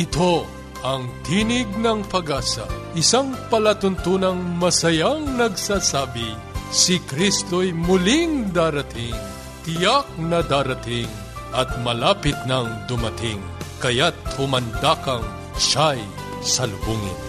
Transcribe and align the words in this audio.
Ito 0.00 0.48
ang 0.80 1.12
Tinig 1.28 1.68
ng 1.76 2.08
Pag-asa, 2.08 2.64
isang 2.96 3.36
palatuntunang 3.52 4.56
masayang 4.56 5.36
nagsasabi, 5.36 6.24
si 6.72 6.96
Kristo'y 7.04 7.76
muling 7.76 8.48
darating, 8.48 9.12
tiyak 9.60 10.08
na 10.16 10.40
darating, 10.40 11.04
at 11.52 11.68
malapit 11.84 12.32
nang 12.48 12.88
dumating, 12.88 13.44
kaya't 13.84 14.16
humanda 14.40 14.96
kang 15.04 15.20
siya'y 15.60 16.00
salubungin. 16.40 17.20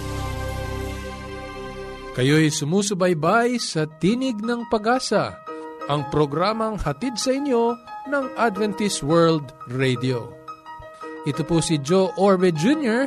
Kayo'y 2.16 2.48
sumusubaybay 2.56 3.60
sa 3.60 3.84
Tinig 4.00 4.40
ng 4.40 4.72
Pag-asa, 4.72 5.44
ang 5.92 6.08
programang 6.08 6.80
hatid 6.80 7.20
sa 7.20 7.36
inyo 7.36 7.76
ng 8.08 8.26
Adventist 8.40 9.04
World 9.04 9.52
Radio. 9.68 10.41
Ito 11.22 11.46
po 11.46 11.62
si 11.62 11.78
Joe 11.78 12.18
Orbe 12.18 12.50
Jr., 12.50 13.06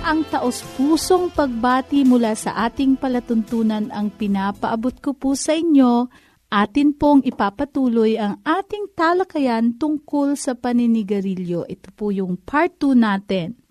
Ang 0.06 0.22
taos-pusong 0.30 1.34
pagbati 1.34 2.06
mula 2.06 2.38
sa 2.38 2.70
ating 2.70 3.02
palatuntunan 3.02 3.90
ang 3.90 4.14
pinapaabot 4.14 4.94
ko 5.02 5.18
po 5.18 5.34
sa 5.34 5.58
inyo 5.58 6.06
atin 6.54 6.94
pong 6.94 7.26
ipapatuloy 7.26 8.22
ang 8.22 8.38
ating 8.46 8.94
talakayan 8.94 9.76
tungkol 9.76 10.38
sa 10.38 10.54
paninigarilyo. 10.54 11.66
Ito 11.66 11.90
po 11.92 12.14
yung 12.14 12.38
part 12.38 12.78
2 12.78 12.94
natin 12.94 13.65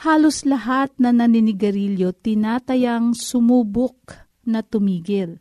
halos 0.00 0.48
lahat 0.48 0.88
na 0.96 1.12
naninigarilyo 1.12 2.16
tinatayang 2.16 3.12
sumubok 3.12 4.16
na 4.48 4.64
tumigil. 4.64 5.36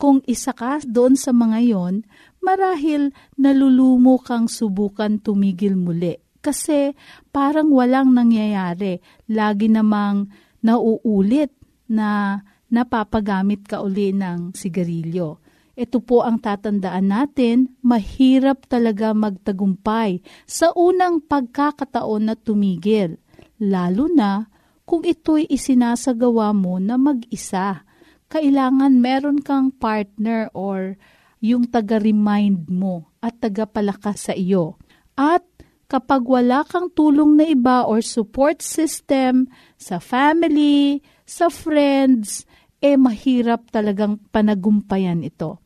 Kung 0.00 0.24
isa 0.24 0.56
ka 0.56 0.80
doon 0.80 1.12
sa 1.12 1.36
mga 1.36 1.58
yon, 1.68 1.94
marahil 2.40 3.12
nalulumo 3.36 4.16
kang 4.16 4.48
subukan 4.48 5.20
tumigil 5.20 5.76
muli. 5.76 6.16
Kasi 6.40 6.96
parang 7.28 7.68
walang 7.68 8.16
nangyayari. 8.16 9.04
Lagi 9.28 9.68
namang 9.68 10.32
nauulit 10.64 11.52
na 11.92 12.40
napapagamit 12.72 13.68
ka 13.68 13.84
uli 13.84 14.16
ng 14.16 14.56
sigarilyo. 14.56 15.44
Ito 15.78 16.02
po 16.02 16.26
ang 16.26 16.42
tatandaan 16.42 17.12
natin, 17.12 17.76
mahirap 17.84 18.66
talaga 18.66 19.14
magtagumpay 19.14 20.24
sa 20.48 20.74
unang 20.74 21.22
pagkakataon 21.22 22.32
na 22.32 22.34
tumigil 22.34 23.20
lalo 23.58 24.06
na 24.10 24.50
kung 24.88 25.04
ito'y 25.04 25.50
isinasagawa 25.52 26.56
mo 26.56 26.80
na 26.80 26.96
mag-isa. 26.96 27.84
Kailangan 28.32 28.96
meron 28.96 29.38
kang 29.44 29.68
partner 29.74 30.48
or 30.56 30.96
yung 31.44 31.68
taga-remind 31.68 32.66
mo 32.72 33.12
at 33.20 33.36
taga-palakas 33.38 34.30
sa 34.30 34.34
iyo. 34.34 34.80
At 35.14 35.44
kapag 35.90 36.24
wala 36.24 36.64
kang 36.64 36.88
tulong 36.92 37.36
na 37.36 37.46
iba 37.48 37.84
or 37.84 38.00
support 38.00 38.64
system 38.64 39.48
sa 39.76 40.00
family, 40.00 41.04
sa 41.28 41.52
friends, 41.52 42.48
eh 42.78 42.94
mahirap 42.96 43.68
talagang 43.74 44.22
panagumpayan 44.30 45.24
ito. 45.26 45.58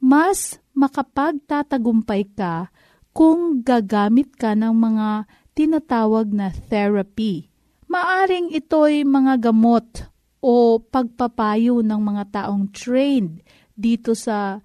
Mas 0.00 0.62
makapagtatagumpay 0.72 2.32
ka 2.32 2.72
kung 3.10 3.60
gagamit 3.60 4.32
ka 4.38 4.54
ng 4.54 4.72
mga 4.72 5.08
tinatawag 5.60 6.32
na 6.32 6.48
therapy. 6.48 7.52
Maaring 7.84 8.48
ito'y 8.48 9.04
mga 9.04 9.52
gamot 9.52 10.08
o 10.40 10.80
pagpapayo 10.80 11.84
ng 11.84 12.00
mga 12.00 12.24
taong 12.32 12.72
trained 12.72 13.44
dito 13.76 14.16
sa 14.16 14.64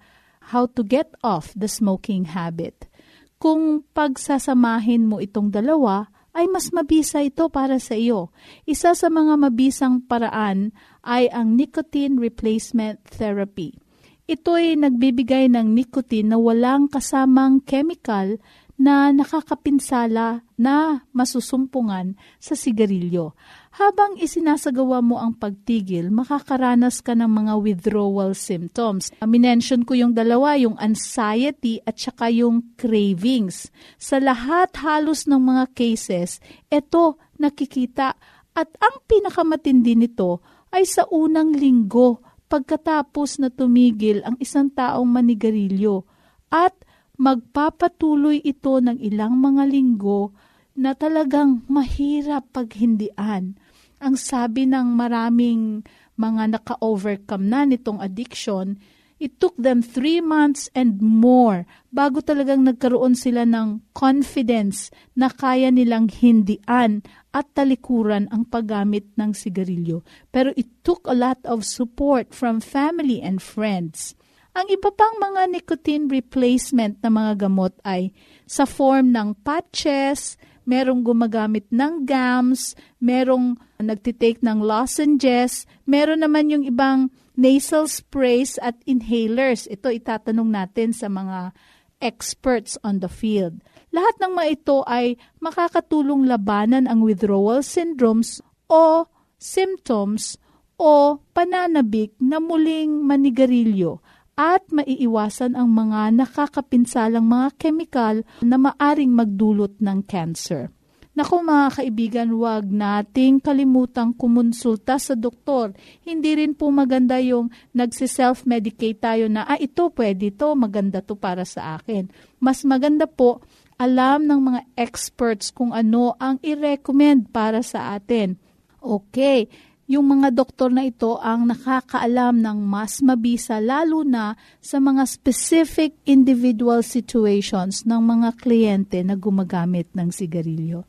how 0.56 0.64
to 0.64 0.80
get 0.80 1.12
off 1.20 1.52
the 1.52 1.68
smoking 1.68 2.32
habit. 2.32 2.88
Kung 3.36 3.84
pagsasamahin 3.92 5.04
mo 5.04 5.20
itong 5.20 5.52
dalawa, 5.52 6.08
ay 6.32 6.48
mas 6.48 6.72
mabisa 6.72 7.20
ito 7.20 7.52
para 7.52 7.76
sa 7.76 7.92
iyo. 7.92 8.32
Isa 8.64 8.96
sa 8.96 9.12
mga 9.12 9.36
mabisang 9.36 10.00
paraan 10.00 10.72
ay 11.04 11.28
ang 11.28 11.60
nicotine 11.60 12.16
replacement 12.16 13.04
therapy. 13.04 13.76
Ito'y 14.24 14.80
nagbibigay 14.80 15.52
ng 15.52 15.76
nicotine 15.76 16.32
na 16.32 16.40
walang 16.40 16.88
kasamang 16.88 17.60
chemical 17.68 18.40
na 18.76 19.08
nakakapinsala 19.08 20.44
na 20.60 21.04
masusumpungan 21.16 22.12
sa 22.36 22.52
sigarilyo. 22.52 23.32
Habang 23.76 24.20
isinasagawa 24.20 25.00
mo 25.00 25.16
ang 25.20 25.36
pagtigil, 25.36 26.12
makakaranas 26.12 27.00
ka 27.00 27.16
ng 27.16 27.28
mga 27.28 27.52
withdrawal 27.60 28.32
symptoms. 28.36 29.12
Minention 29.24 29.84
ko 29.84 29.96
yung 29.96 30.12
dalawa, 30.12 30.56
yung 30.60 30.76
anxiety 30.76 31.80
at 31.84 31.96
saka 31.96 32.28
yung 32.32 32.76
cravings. 32.76 33.72
Sa 33.96 34.20
lahat 34.20 34.76
halos 34.80 35.24
ng 35.28 35.40
mga 35.40 35.72
cases, 35.76 36.40
ito 36.68 37.20
nakikita 37.40 38.16
at 38.56 38.68
ang 38.80 39.04
pinakamatindi 39.04 39.96
nito 39.96 40.40
ay 40.72 40.88
sa 40.88 41.04
unang 41.08 41.52
linggo 41.52 42.20
pagkatapos 42.48 43.40
na 43.42 43.48
tumigil 43.52 44.24
ang 44.24 44.36
isang 44.40 44.70
taong 44.72 45.08
manigarilyo 45.08 46.06
at 46.48 46.72
magpapatuloy 47.16 48.40
ito 48.44 48.80
ng 48.80 49.00
ilang 49.00 49.36
mga 49.40 49.64
linggo 49.68 50.32
na 50.76 50.92
talagang 50.92 51.64
mahirap 51.68 52.48
paghindian. 52.52 53.56
Ang 53.96 54.14
sabi 54.20 54.68
ng 54.68 54.92
maraming 54.92 55.80
mga 56.20 56.60
naka-overcome 56.60 57.44
na 57.48 57.64
nitong 57.64 58.00
addiction, 58.00 58.76
It 59.16 59.40
took 59.40 59.56
them 59.56 59.80
three 59.80 60.20
months 60.20 60.68
and 60.76 61.00
more 61.00 61.64
bago 61.88 62.20
talagang 62.20 62.68
nagkaroon 62.68 63.16
sila 63.16 63.48
ng 63.48 63.80
confidence 63.96 64.92
na 65.16 65.32
kaya 65.32 65.72
nilang 65.72 66.12
hindian 66.12 67.00
at 67.32 67.48
talikuran 67.56 68.28
ang 68.28 68.44
paggamit 68.44 69.08
ng 69.16 69.32
sigarilyo. 69.32 70.04
Pero 70.28 70.52
it 70.52 70.68
took 70.84 71.08
a 71.08 71.16
lot 71.16 71.40
of 71.48 71.64
support 71.64 72.36
from 72.36 72.60
family 72.60 73.24
and 73.24 73.40
friends. 73.40 74.12
Ang 74.56 74.72
iba 74.72 74.88
pang 74.88 75.20
mga 75.20 75.52
nicotine 75.52 76.08
replacement 76.08 76.96
na 77.04 77.12
mga 77.12 77.44
gamot 77.44 77.76
ay 77.84 78.16
sa 78.48 78.64
form 78.64 79.12
ng 79.12 79.36
patches, 79.44 80.40
merong 80.64 81.04
gumagamit 81.04 81.68
ng 81.68 82.08
gums, 82.08 82.72
merong 82.96 83.60
nagtitake 83.76 84.40
ng 84.40 84.64
lozenges, 84.64 85.68
meron 85.84 86.24
naman 86.24 86.48
yung 86.48 86.64
ibang 86.64 87.12
nasal 87.36 87.84
sprays 87.84 88.56
at 88.64 88.80
inhalers. 88.88 89.68
Ito 89.68 89.92
itatanong 89.92 90.48
natin 90.48 90.96
sa 90.96 91.12
mga 91.12 91.52
experts 92.00 92.80
on 92.80 93.04
the 93.04 93.12
field. 93.12 93.60
Lahat 93.92 94.16
ng 94.24 94.40
mga 94.40 94.48
ito 94.56 94.80
ay 94.88 95.20
makakatulong 95.36 96.24
labanan 96.24 96.88
ang 96.88 97.04
withdrawal 97.04 97.60
syndromes 97.60 98.40
o 98.72 99.04
symptoms 99.36 100.40
o 100.80 101.20
pananabik 101.36 102.16
na 102.16 102.40
muling 102.40 103.04
manigarilyo 103.04 104.00
at 104.36 104.68
maiiwasan 104.68 105.56
ang 105.56 105.72
mga 105.72 106.12
nakakapinsalang 106.12 107.24
mga 107.24 107.48
kemikal 107.56 108.16
na 108.44 108.60
maaring 108.60 109.10
magdulot 109.10 109.72
ng 109.80 110.04
cancer. 110.04 110.68
Naku 111.16 111.40
mga 111.40 111.80
kaibigan, 111.80 112.28
huwag 112.28 112.68
nating 112.68 113.40
kalimutang 113.40 114.12
kumonsulta 114.12 115.00
sa 115.00 115.16
doktor. 115.16 115.72
Hindi 116.04 116.36
rin 116.36 116.52
po 116.52 116.68
maganda 116.68 117.16
yung 117.16 117.48
nagsiself-medicate 117.72 119.00
tayo 119.00 119.24
na, 119.32 119.48
ah 119.48 119.56
ito 119.56 119.88
pwede 119.96 120.28
to, 120.36 120.52
maganda 120.52 121.00
to 121.00 121.16
para 121.16 121.48
sa 121.48 121.80
akin. 121.80 122.12
Mas 122.36 122.68
maganda 122.68 123.08
po, 123.08 123.40
alam 123.80 124.28
ng 124.28 124.40
mga 124.44 124.60
experts 124.76 125.48
kung 125.48 125.72
ano 125.72 126.12
ang 126.20 126.36
i-recommend 126.44 127.32
para 127.32 127.64
sa 127.64 127.96
atin. 127.96 128.36
Okay, 128.84 129.48
yung 129.86 130.18
mga 130.18 130.34
doktor 130.34 130.74
na 130.74 130.86
ito 130.86 131.18
ang 131.22 131.46
nakakaalam 131.46 132.42
ng 132.42 132.58
mas 132.62 132.98
mabisa 133.02 133.62
lalo 133.62 134.02
na 134.02 134.34
sa 134.58 134.82
mga 134.82 135.06
specific 135.06 135.94
individual 136.06 136.82
situations 136.82 137.86
ng 137.86 138.02
mga 138.02 138.34
kliyente 138.38 138.98
na 139.06 139.14
gumagamit 139.14 139.86
ng 139.94 140.10
sigarilyo 140.10 140.82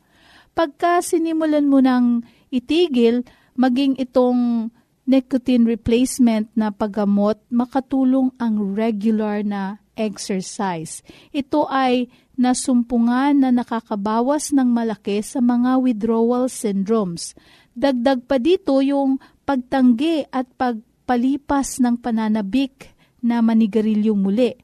pagka 0.58 0.98
sinimulan 0.98 1.70
mo 1.70 1.78
ng 1.78 2.26
itigil, 2.50 3.22
maging 3.54 3.94
itong 3.94 4.74
nicotine 5.06 5.62
replacement 5.62 6.50
na 6.58 6.74
paggamot, 6.74 7.38
makatulong 7.46 8.34
ang 8.42 8.74
regular 8.74 9.46
na 9.46 9.78
exercise. 9.94 11.06
Ito 11.30 11.70
ay 11.70 12.10
nasumpungan 12.34 13.46
na 13.46 13.54
nakakabawas 13.54 14.50
ng 14.50 14.66
malaki 14.66 15.22
sa 15.22 15.38
mga 15.38 15.78
withdrawal 15.78 16.50
syndromes. 16.50 17.38
Dagdag 17.78 18.26
pa 18.26 18.42
dito 18.42 18.82
yung 18.82 19.22
pagtanggi 19.46 20.26
at 20.34 20.50
pagpalipas 20.58 21.78
ng 21.78 21.94
pananabik 22.02 22.90
na 23.22 23.38
manigarilyo 23.38 24.18
muli. 24.18 24.58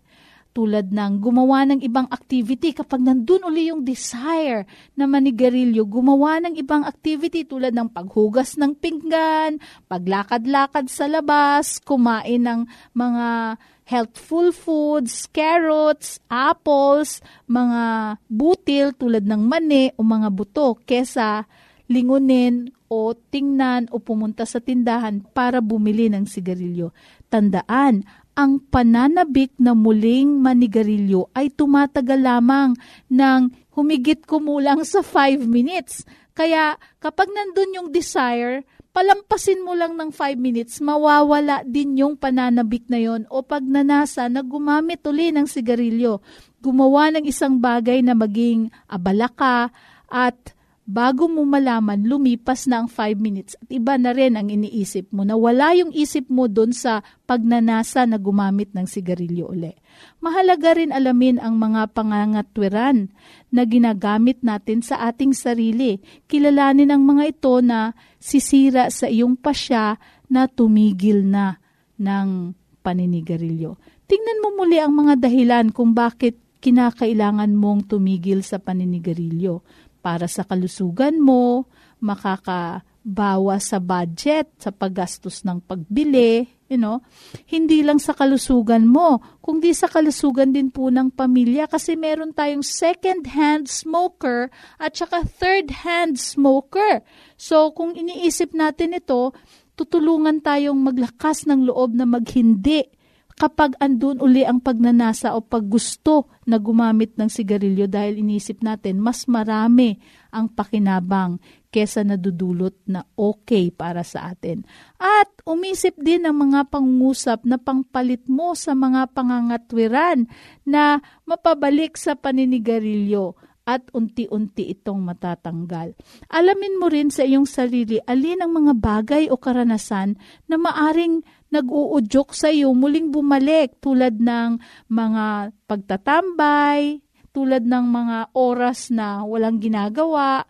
Tulad 0.50 0.90
ng 0.90 1.22
gumawa 1.22 1.62
ng 1.62 1.78
ibang 1.86 2.10
activity 2.10 2.74
kapag 2.74 3.06
nandun 3.06 3.46
uli 3.46 3.70
yung 3.70 3.86
desire 3.86 4.66
na 4.98 5.06
manigarilyo, 5.06 5.86
gumawa 5.86 6.42
ng 6.42 6.58
ibang 6.58 6.82
activity 6.82 7.46
tulad 7.46 7.70
ng 7.70 7.86
paghugas 7.94 8.58
ng 8.58 8.74
pinggan, 8.82 9.62
paglakad-lakad 9.86 10.90
sa 10.90 11.06
labas, 11.06 11.78
kumain 11.86 12.42
ng 12.42 12.66
mga 12.98 13.58
healthful 13.86 14.50
foods, 14.50 15.30
carrots, 15.30 16.18
apples, 16.26 17.22
mga 17.46 18.14
butil 18.26 18.90
tulad 18.94 19.22
ng 19.22 19.42
mani 19.42 19.94
o 19.94 20.02
mga 20.02 20.34
buto 20.34 20.78
kesa 20.82 21.46
lingunin 21.90 22.72
o 22.88 23.12
tingnan 23.12 23.90
o 23.90 24.00
pumunta 24.00 24.46
sa 24.48 24.62
tindahan 24.62 25.20
para 25.34 25.58
bumili 25.58 26.08
ng 26.08 26.24
sigarilyo. 26.24 26.94
Tandaan, 27.28 28.06
ang 28.34 28.58
pananabik 28.66 29.54
na 29.62 29.78
muling 29.78 30.42
manigarilyo 30.42 31.30
ay 31.34 31.54
tumatagal 31.54 32.18
lamang 32.18 32.74
ng 33.06 33.40
humigit 33.74 34.26
kumulang 34.26 34.82
sa 34.82 35.02
5 35.02 35.46
minutes. 35.46 36.02
Kaya 36.34 36.74
kapag 36.98 37.30
nandun 37.30 37.78
yung 37.78 37.88
desire, 37.94 38.66
palampasin 38.94 39.62
mo 39.62 39.74
lang 39.74 39.98
ng 39.98 40.10
5 40.10 40.38
minutes, 40.38 40.78
mawawala 40.78 41.66
din 41.66 41.98
yung 41.98 42.14
pananabik 42.14 42.86
na 42.86 43.02
yon 43.02 43.26
o 43.30 43.42
pag 43.42 43.62
nanasa 43.62 44.30
na 44.30 44.42
gumamit 44.42 45.02
uli 45.06 45.34
ng 45.34 45.46
sigarilyo, 45.46 46.22
gumawa 46.62 47.10
ng 47.14 47.26
isang 47.26 47.58
bagay 47.58 48.02
na 48.02 48.14
maging 48.14 48.70
abala 48.86 49.26
ka 49.30 49.74
at 50.06 50.53
bago 50.84 51.32
mo 51.32 51.48
malaman, 51.48 52.04
lumipas 52.04 52.68
na 52.68 52.84
ang 52.84 52.88
5 52.92 53.16
minutes 53.16 53.56
at 53.56 53.68
iba 53.72 53.96
na 53.96 54.12
rin 54.12 54.36
ang 54.36 54.52
iniisip 54.52 55.08
mo 55.16 55.24
na 55.24 55.32
wala 55.32 55.72
yung 55.72 55.88
isip 55.96 56.28
mo 56.28 56.44
doon 56.44 56.76
sa 56.76 57.00
pagnanasa 57.24 58.04
na 58.04 58.20
gumamit 58.20 58.68
ng 58.76 58.84
sigarilyo 58.84 59.48
uli. 59.48 59.72
Mahalaga 60.20 60.76
rin 60.76 60.92
alamin 60.92 61.40
ang 61.40 61.56
mga 61.56 61.88
pangangatwiran 61.96 63.08
na 63.48 63.62
ginagamit 63.64 64.44
natin 64.44 64.84
sa 64.84 65.08
ating 65.08 65.32
sarili. 65.32 66.04
Kilalanin 66.28 66.92
ang 66.92 67.02
mga 67.08 67.32
ito 67.32 67.64
na 67.64 67.96
sisira 68.20 68.92
sa 68.92 69.08
iyong 69.08 69.40
pasya 69.40 69.96
na 70.28 70.44
tumigil 70.52 71.24
na 71.24 71.56
ng 71.96 72.52
paninigarilyo. 72.84 73.80
Tingnan 74.04 74.38
mo 74.44 74.48
muli 74.60 74.76
ang 74.76 74.92
mga 74.92 75.16
dahilan 75.16 75.72
kung 75.72 75.96
bakit 75.96 76.36
kinakailangan 76.60 77.56
mong 77.56 77.88
tumigil 77.88 78.44
sa 78.44 78.60
paninigarilyo 78.60 79.64
para 80.04 80.28
sa 80.28 80.44
kalusugan 80.44 81.16
mo, 81.16 81.64
makakabawas 82.04 83.72
sa 83.72 83.80
budget, 83.80 84.52
sa 84.60 84.68
paggastos 84.68 85.40
ng 85.48 85.64
pagbili, 85.64 86.44
you 86.68 86.76
know, 86.76 87.00
hindi 87.48 87.80
lang 87.80 87.96
sa 87.96 88.12
kalusugan 88.12 88.84
mo, 88.84 89.24
kundi 89.40 89.72
sa 89.72 89.88
kalusugan 89.88 90.52
din 90.52 90.68
po 90.68 90.92
ng 90.92 91.08
pamilya 91.08 91.64
kasi 91.64 91.96
meron 91.96 92.36
tayong 92.36 92.60
second-hand 92.60 93.64
smoker 93.72 94.52
at 94.76 94.92
saka 94.92 95.24
third-hand 95.24 96.20
smoker. 96.20 97.00
So, 97.40 97.72
kung 97.72 97.96
iniisip 97.96 98.52
natin 98.52 98.92
ito, 98.92 99.32
tutulungan 99.72 100.44
tayong 100.44 100.84
maglakas 100.84 101.48
ng 101.48 101.64
loob 101.72 101.96
na 101.96 102.04
maghindi 102.04 102.92
kapag 103.34 103.74
andun 103.82 104.22
uli 104.22 104.46
ang 104.46 104.62
pagnanasa 104.62 105.34
o 105.34 105.42
paggusto 105.42 106.30
na 106.46 106.62
gumamit 106.62 107.18
ng 107.18 107.26
sigarilyo 107.26 107.90
dahil 107.90 108.22
inisip 108.22 108.62
natin 108.62 109.02
mas 109.02 109.26
marami 109.26 109.98
ang 110.30 110.50
pakinabang 110.50 111.42
kesa 111.74 112.06
nadudulot 112.06 112.74
na 112.86 113.02
okay 113.18 113.74
para 113.74 114.06
sa 114.06 114.30
atin. 114.30 114.62
At 115.02 115.30
umisip 115.42 115.98
din 115.98 116.22
ng 116.22 116.34
mga 116.34 116.70
pangungusap 116.70 117.42
na 117.42 117.58
pangpalit 117.58 118.30
mo 118.30 118.54
sa 118.54 118.78
mga 118.78 119.10
pangangatwiran 119.10 120.30
na 120.62 121.02
mapabalik 121.26 121.98
sa 121.98 122.14
paninigarilyo 122.14 123.34
at 123.64 123.88
unti-unti 123.96 124.76
itong 124.76 125.00
matatanggal. 125.00 125.96
Alamin 126.28 126.76
mo 126.76 126.92
rin 126.92 127.08
sa 127.08 127.24
iyong 127.24 127.48
sarili 127.48 127.96
alin 128.04 128.44
ang 128.44 128.52
mga 128.52 128.72
bagay 128.76 129.24
o 129.32 129.40
karanasan 129.40 130.20
na 130.44 130.60
maaring 130.60 131.24
nag-uudyok 131.48 132.36
sa 132.36 132.52
iyo 132.52 132.76
muling 132.76 133.08
bumalik 133.08 133.80
tulad 133.80 134.20
ng 134.20 134.60
mga 134.92 135.56
pagtatambay, 135.64 137.00
tulad 137.32 137.64
ng 137.64 137.84
mga 137.88 138.18
oras 138.36 138.92
na 138.92 139.24
walang 139.24 139.56
ginagawa. 139.58 140.44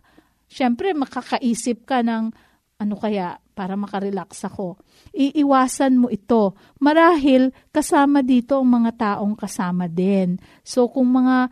Siyempre, 0.51 0.91
makakaisip 0.91 1.87
ka 1.87 2.03
ng 2.03 2.35
ano 2.75 2.95
kaya 2.99 3.39
para 3.55 3.79
makarelax 3.79 4.43
ako. 4.51 4.75
Iiwasan 5.15 5.95
mo 5.95 6.11
ito. 6.11 6.59
Marahil 6.83 7.55
kasama 7.71 8.19
dito 8.19 8.59
ang 8.59 8.67
mga 8.67 8.91
taong 8.99 9.39
kasama 9.39 9.87
din. 9.87 10.35
So 10.67 10.91
kung 10.91 11.15
mga 11.15 11.47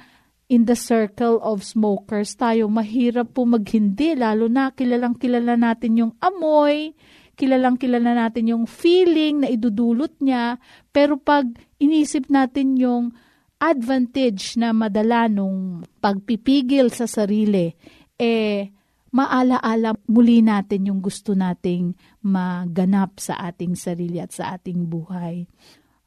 in 0.54 0.70
the 0.70 0.78
circle 0.78 1.42
of 1.42 1.66
smokers 1.66 2.38
tayo, 2.38 2.70
mahirap 2.70 3.34
po 3.34 3.42
maghindi, 3.50 4.14
lalo 4.14 4.46
na 4.46 4.70
kilalang 4.70 5.18
kilala 5.18 5.58
natin 5.58 5.98
yung 5.98 6.14
amoy, 6.22 6.94
kilalang 7.34 7.82
kilala 7.82 8.14
natin 8.14 8.54
yung 8.54 8.70
feeling 8.70 9.42
na 9.42 9.50
idudulot 9.50 10.14
niya, 10.22 10.62
pero 10.94 11.18
pag 11.18 11.50
inisip 11.82 12.30
natin 12.30 12.78
yung 12.78 13.10
advantage 13.58 14.54
na 14.62 14.78
madala 14.78 15.26
nung 15.26 15.82
pagpipigil 15.98 16.94
sa 16.94 17.10
sarili, 17.10 17.74
eh, 18.22 18.70
maalaala 19.10 19.98
muli 20.06 20.46
natin 20.46 20.94
yung 20.94 21.02
gusto 21.02 21.34
nating 21.34 21.98
maganap 22.30 23.18
sa 23.18 23.42
ating 23.50 23.74
sarili 23.74 24.22
at 24.22 24.30
sa 24.30 24.54
ating 24.54 24.86
buhay. 24.86 25.50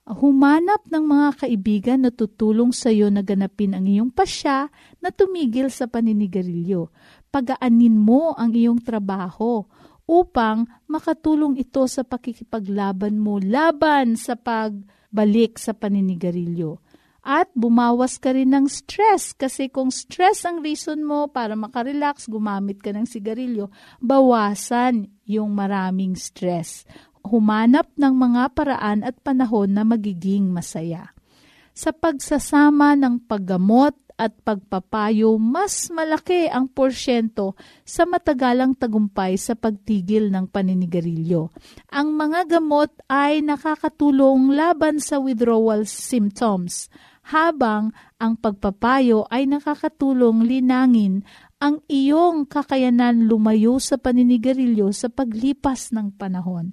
Humanap 0.06 0.86
ng 0.86 1.02
mga 1.02 1.28
kaibigan 1.34 2.06
na 2.06 2.14
tutulong 2.14 2.70
sa 2.70 2.94
iyo 2.94 3.10
na 3.10 3.26
ganapin 3.26 3.74
ang 3.74 3.90
iyong 3.90 4.14
pasya 4.14 4.70
na 5.02 5.10
tumigil 5.10 5.66
sa 5.66 5.90
paninigarilyo. 5.90 6.94
Pagaanin 7.34 7.98
mo 7.98 8.30
ang 8.38 8.54
iyong 8.54 8.78
trabaho 8.78 9.66
upang 10.06 10.70
makatulong 10.86 11.58
ito 11.58 11.82
sa 11.90 12.06
pakikipaglaban 12.06 13.18
mo 13.18 13.42
laban 13.42 14.14
sa 14.14 14.38
pag 14.38 14.78
balik 15.10 15.58
sa 15.58 15.74
paninigarilyo. 15.74 16.78
At 17.26 17.50
bumawas 17.58 18.22
ka 18.22 18.30
rin 18.30 18.54
ng 18.54 18.70
stress 18.70 19.34
kasi 19.34 19.66
kung 19.66 19.90
stress 19.90 20.46
ang 20.46 20.62
reason 20.62 21.02
mo 21.02 21.26
para 21.26 21.58
makarelax, 21.58 22.30
gumamit 22.30 22.78
ka 22.78 22.94
ng 22.94 23.10
sigarilyo, 23.10 23.74
bawasan 23.98 25.10
yung 25.26 25.50
maraming 25.50 26.14
stress. 26.14 26.86
Humanap 27.26 27.90
ng 27.98 28.14
mga 28.14 28.54
paraan 28.54 29.02
at 29.02 29.18
panahon 29.20 29.74
na 29.74 29.82
magiging 29.82 30.48
masaya. 30.48 31.10
Sa 31.76 31.92
pagsasama 31.92 32.96
ng 32.96 33.26
paggamot 33.28 33.92
at 34.16 34.32
pagpapayo, 34.40 35.36
mas 35.36 35.92
malaki 35.92 36.48
ang 36.48 36.72
porsyento 36.72 37.52
sa 37.84 38.08
matagalang 38.08 38.72
tagumpay 38.72 39.36
sa 39.36 39.52
pagtigil 39.52 40.32
ng 40.32 40.48
paninigarilyo. 40.48 41.52
Ang 41.92 42.16
mga 42.16 42.56
gamot 42.56 42.88
ay 43.12 43.44
nakakatulong 43.44 44.56
laban 44.56 45.04
sa 45.04 45.20
withdrawal 45.20 45.84
symptoms, 45.84 46.88
habang 47.28 47.92
ang 48.16 48.40
pagpapayo 48.40 49.28
ay 49.28 49.44
nakakatulong 49.44 50.48
linangin 50.48 51.26
ang 51.60 51.84
iyong 51.88 52.48
kakayanan 52.48 53.28
lumayo 53.28 53.76
sa 53.80 54.00
paninigarilyo 54.00 54.92
sa 54.96 55.12
paglipas 55.12 55.92
ng 55.92 56.16
panahon. 56.16 56.72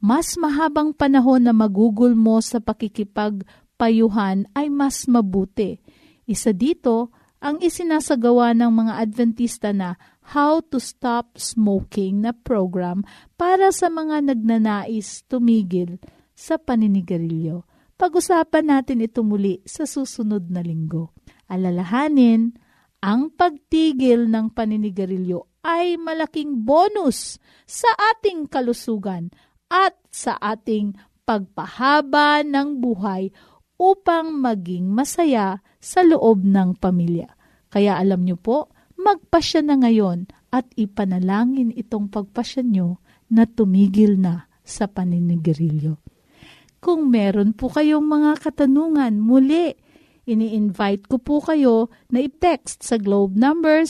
Mas 0.00 0.38
mahabang 0.38 0.94
panahon 0.94 1.44
na 1.44 1.52
magugol 1.52 2.14
mo 2.14 2.38
sa 2.42 2.58
pakikipagpayuhan 2.62 4.48
ay 4.54 4.68
mas 4.68 5.04
mabuti 5.10 5.80
isa 6.24 6.56
dito 6.56 7.12
ang 7.44 7.60
isinasagawa 7.60 8.56
ng 8.56 8.72
mga 8.72 8.92
Adventista 8.96 9.76
na 9.76 10.00
How 10.32 10.64
to 10.72 10.80
Stop 10.80 11.36
Smoking 11.36 12.24
na 12.24 12.32
program 12.32 13.04
para 13.36 13.68
sa 13.68 13.92
mga 13.92 14.32
nagnanais 14.32 15.28
tumigil 15.28 16.00
sa 16.32 16.56
paninigarilyo. 16.56 17.68
Pag-usapan 18.00 18.72
natin 18.72 19.04
ito 19.04 19.20
muli 19.20 19.60
sa 19.68 19.84
susunod 19.84 20.48
na 20.48 20.64
linggo. 20.64 21.12
Alalahanin, 21.52 22.56
ang 23.04 23.28
pagtigil 23.28 24.32
ng 24.32 24.48
paninigarilyo 24.56 25.60
ay 25.60 26.00
malaking 26.00 26.64
bonus 26.64 27.36
sa 27.68 27.92
ating 28.16 28.48
kalusugan 28.48 29.28
at 29.70 29.96
sa 30.12 30.36
ating 30.38 30.96
pagpahaba 31.24 32.44
ng 32.44 32.78
buhay 32.78 33.32
upang 33.80 34.38
maging 34.38 34.92
masaya 34.92 35.58
sa 35.82 36.04
loob 36.06 36.46
ng 36.46 36.78
pamilya. 36.78 37.34
Kaya 37.72 37.98
alam 37.98 38.22
niyo 38.22 38.38
po, 38.38 38.70
magpasya 38.94 39.66
na 39.66 39.74
ngayon 39.80 40.30
at 40.54 40.70
ipanalangin 40.78 41.74
itong 41.74 42.06
pagpasya 42.06 42.62
niyo 42.62 43.02
na 43.26 43.44
tumigil 43.50 44.14
na 44.14 44.46
sa 44.62 44.86
paninigarilyo. 44.86 45.98
Kung 46.78 47.10
meron 47.10 47.56
po 47.56 47.72
kayong 47.72 48.04
mga 48.04 48.44
katanungan, 48.44 49.18
muli, 49.18 49.74
ini-invite 50.28 51.08
ko 51.08 51.16
po 51.20 51.40
kayo 51.40 51.88
na 52.12 52.22
i-text 52.24 52.84
sa 52.84 52.96
globe 53.00 53.34
number 53.34 53.82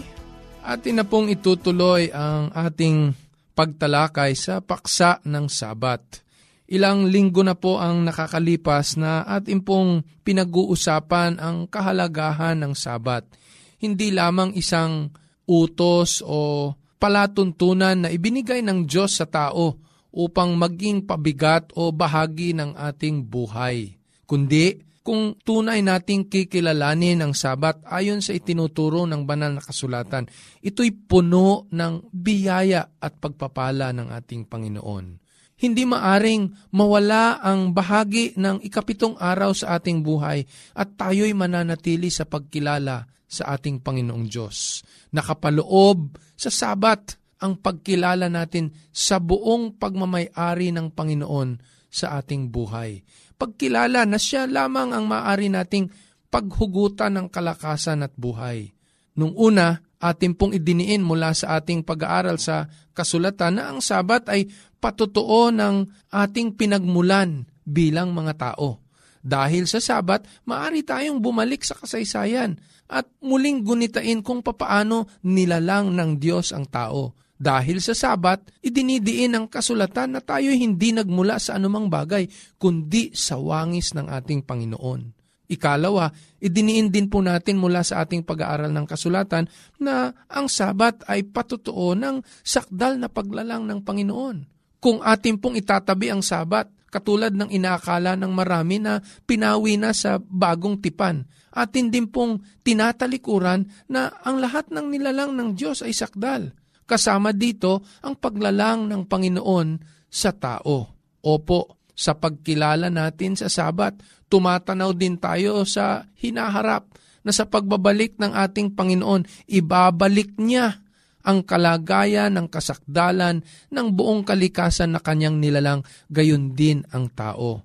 Atin 0.62 0.94
na 0.96 1.04
pong 1.04 1.28
itutuloy 1.28 2.08
ang 2.14 2.48
ating 2.54 3.12
pagtalakay 3.52 4.36
sa 4.36 4.60
paksa 4.60 5.20
ng 5.24 5.46
Sabat. 5.48 6.24
Ilang 6.72 7.12
linggo 7.12 7.44
na 7.44 7.52
po 7.52 7.76
ang 7.76 8.00
nakakalipas 8.08 8.96
na 8.96 9.24
ating 9.28 9.60
pong 9.60 10.04
pinag-uusapan 10.24 11.36
ang 11.36 11.68
kahalagahan 11.68 12.56
ng 12.64 12.72
Sabat. 12.72 13.28
Hindi 13.76 14.08
lamang 14.14 14.56
isang 14.56 15.12
utos 15.44 16.24
o 16.24 16.72
palatuntunan 16.96 18.06
na 18.06 18.08
ibinigay 18.08 18.62
ng 18.62 18.86
Diyos 18.86 19.20
sa 19.20 19.26
tao 19.26 19.76
upang 20.12 20.54
maging 20.54 21.08
pabigat 21.08 21.72
o 21.74 21.90
bahagi 21.90 22.54
ng 22.54 22.76
ating 22.76 23.26
buhay, 23.26 23.96
kundi 24.28 24.91
kung 25.02 25.36
tunay 25.42 25.82
nating 25.82 26.30
kikilalanin 26.30 27.20
ang 27.20 27.34
Sabat 27.34 27.82
ayon 27.90 28.22
sa 28.22 28.32
itinuturo 28.32 29.02
ng 29.04 29.26
banal 29.26 29.58
na 29.58 29.62
kasulatan, 29.62 30.30
ito'y 30.62 30.94
puno 31.06 31.66
ng 31.68 32.08
biyaya 32.14 32.98
at 33.02 33.18
pagpapala 33.18 33.90
ng 33.90 34.08
ating 34.14 34.46
Panginoon 34.46 35.22
hindi 35.62 35.86
maaring 35.86 36.74
mawala 36.74 37.38
ang 37.38 37.70
bahagi 37.70 38.34
ng 38.34 38.66
ikapitong 38.66 39.14
araw 39.14 39.54
sa 39.54 39.78
ating 39.78 40.02
buhay 40.02 40.42
at 40.74 40.98
tayo'y 40.98 41.30
mananatili 41.38 42.10
sa 42.10 42.26
pagkilala 42.26 43.06
sa 43.30 43.54
ating 43.54 43.78
Panginoong 43.78 44.26
Diyos. 44.26 44.82
Nakapaloob 45.14 46.18
sa 46.34 46.50
sabat 46.50 47.14
ang 47.38 47.62
pagkilala 47.62 48.26
natin 48.26 48.74
sa 48.90 49.22
buong 49.22 49.78
pagmamayari 49.78 50.74
ng 50.74 50.90
Panginoon 50.90 51.62
sa 51.86 52.18
ating 52.18 52.50
buhay. 52.50 52.98
Pagkilala 53.42 54.06
na 54.06 54.22
siya 54.22 54.46
lamang 54.46 54.94
ang 54.94 55.10
maaari 55.10 55.50
nating 55.50 55.90
paghugutan 56.30 57.18
ng 57.18 57.26
kalakasan 57.26 58.06
at 58.06 58.14
buhay. 58.14 58.70
Nung 59.18 59.34
una, 59.34 59.82
ating 59.98 60.38
pong 60.38 60.54
idiniin 60.54 61.02
mula 61.02 61.34
sa 61.34 61.58
ating 61.58 61.82
pag-aaral 61.82 62.38
sa 62.38 62.70
kasulatan 62.94 63.58
na 63.58 63.74
ang 63.74 63.82
sabat 63.82 64.30
ay 64.30 64.46
patotoo 64.78 65.50
ng 65.50 65.90
ating 66.14 66.54
pinagmulan 66.54 67.42
bilang 67.66 68.14
mga 68.14 68.38
tao. 68.38 68.78
Dahil 69.22 69.70
sa 69.70 69.78
Sabat, 69.78 70.26
maari 70.42 70.82
tayong 70.82 71.22
bumalik 71.22 71.62
sa 71.62 71.78
kasaysayan 71.78 72.58
at 72.90 73.06
muling 73.22 73.62
gunitain 73.62 74.18
kung 74.18 74.42
papaano 74.42 75.06
nilalang 75.22 75.94
ng 75.94 76.18
Diyos 76.18 76.50
ang 76.50 76.66
tao. 76.66 77.14
Dahil 77.42 77.82
sa 77.82 77.90
Sabat, 77.90 78.54
idinidiin 78.62 79.34
ang 79.34 79.50
kasulatan 79.50 80.14
na 80.14 80.22
tayo 80.22 80.54
hindi 80.54 80.94
nagmula 80.94 81.42
sa 81.42 81.58
anumang 81.58 81.90
bagay, 81.90 82.30
kundi 82.54 83.10
sa 83.18 83.34
wangis 83.34 83.98
ng 83.98 84.06
ating 84.06 84.46
Panginoon. 84.46 85.18
Ikalawa, 85.50 86.06
idiniin 86.38 86.94
din 86.94 87.10
po 87.10 87.18
natin 87.18 87.58
mula 87.58 87.82
sa 87.82 88.06
ating 88.06 88.22
pag-aaral 88.22 88.70
ng 88.70 88.86
kasulatan 88.86 89.50
na 89.82 90.14
ang 90.30 90.46
Sabat 90.46 91.02
ay 91.10 91.26
patotoo 91.26 91.98
ng 91.98 92.22
sakdal 92.46 93.02
na 93.02 93.10
paglalang 93.10 93.66
ng 93.66 93.82
Panginoon 93.82 94.52
kung 94.82 94.98
atin 94.98 95.38
pong 95.38 95.54
itatabi 95.54 96.10
ang 96.10 96.26
sabat, 96.26 96.66
katulad 96.90 97.30
ng 97.30 97.54
inaakala 97.54 98.18
ng 98.18 98.34
marami 98.34 98.82
na 98.82 98.98
pinawi 99.22 99.78
na 99.78 99.94
sa 99.94 100.18
bagong 100.18 100.82
tipan. 100.82 101.22
Atin 101.54 101.86
din 101.86 102.10
pong 102.10 102.42
tinatalikuran 102.66 103.70
na 103.86 104.10
ang 104.26 104.42
lahat 104.42 104.74
ng 104.74 104.90
nilalang 104.90 105.38
ng 105.38 105.54
Diyos 105.54 105.86
ay 105.86 105.94
sakdal. 105.94 106.50
Kasama 106.84 107.30
dito 107.32 107.82
ang 108.02 108.18
paglalang 108.18 108.90
ng 108.90 109.02
Panginoon 109.06 109.68
sa 110.12 110.34
tao. 110.34 110.92
Opo, 111.22 111.60
sa 111.92 112.16
pagkilala 112.18 112.90
natin 112.90 113.38
sa 113.38 113.46
sabat, 113.46 113.96
tumatanaw 114.26 114.90
din 114.96 115.20
tayo 115.20 115.62
sa 115.68 116.08
hinaharap 116.18 116.88
na 117.22 117.30
sa 117.30 117.46
pagbabalik 117.46 118.18
ng 118.18 118.32
ating 118.34 118.74
Panginoon, 118.74 119.46
ibabalik 119.46 120.34
niya 120.42 120.82
ang 121.22 121.46
kalagayan 121.46 122.34
ng 122.34 122.50
kasakdalan 122.50 123.46
ng 123.70 123.86
buong 123.94 124.26
kalikasan 124.26 124.98
na 124.98 125.00
kanyang 125.00 125.38
nilalang, 125.38 125.86
gayon 126.10 126.58
din 126.58 126.82
ang 126.90 127.06
tao. 127.14 127.62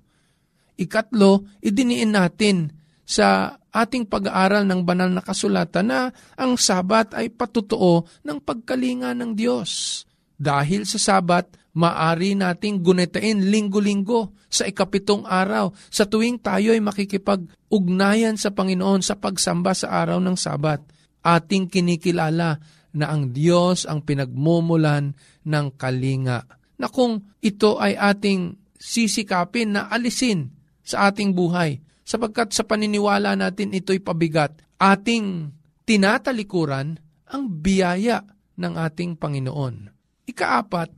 Ikatlo, 0.78 1.42
idiniin 1.58 2.14
natin 2.14 2.70
sa 3.02 3.58
ating 3.84 4.08
pag-aaral 4.08 4.66
ng 4.66 4.82
banal 4.82 5.10
na 5.10 5.22
kasulatan 5.22 5.86
na 5.90 6.00
ang 6.34 6.58
sabat 6.58 7.14
ay 7.14 7.30
patutuo 7.30 8.06
ng 8.26 8.38
pagkalinga 8.42 9.14
ng 9.14 9.36
Diyos. 9.38 10.02
Dahil 10.38 10.86
sa 10.86 10.98
sabat, 10.98 11.50
maari 11.78 12.34
nating 12.34 12.82
gunetain 12.82 13.50
linggo-linggo 13.50 14.34
sa 14.50 14.66
ikapitong 14.66 15.26
araw 15.26 15.70
sa 15.90 16.06
tuwing 16.06 16.42
tayo 16.42 16.74
ay 16.74 16.82
makikipag-ugnayan 16.82 18.34
sa 18.34 18.50
Panginoon 18.50 19.02
sa 19.02 19.14
pagsamba 19.18 19.74
sa 19.74 19.94
araw 20.02 20.18
ng 20.18 20.34
sabat. 20.34 20.82
Ating 21.22 21.70
kinikilala 21.70 22.58
na 22.94 23.06
ang 23.10 23.30
Diyos 23.30 23.84
ang 23.84 24.02
pinagmumulan 24.02 25.14
ng 25.46 25.66
kalinga. 25.78 26.46
Na 26.78 26.86
kung 26.86 27.22
ito 27.42 27.78
ay 27.78 27.98
ating 27.98 28.58
sisikapin 28.78 29.74
na 29.74 29.90
alisin 29.90 30.54
sa 30.86 31.10
ating 31.10 31.34
buhay, 31.34 31.82
sapagkat 32.08 32.56
sa 32.56 32.64
paniniwala 32.64 33.36
natin 33.36 33.76
ito'y 33.76 34.00
pabigat, 34.00 34.56
ating 34.80 35.52
tinatalikuran 35.84 36.96
ang 37.28 37.42
biyaya 37.52 38.24
ng 38.56 38.72
ating 38.80 39.20
Panginoon. 39.20 39.92
Ikaapat, 40.24 40.90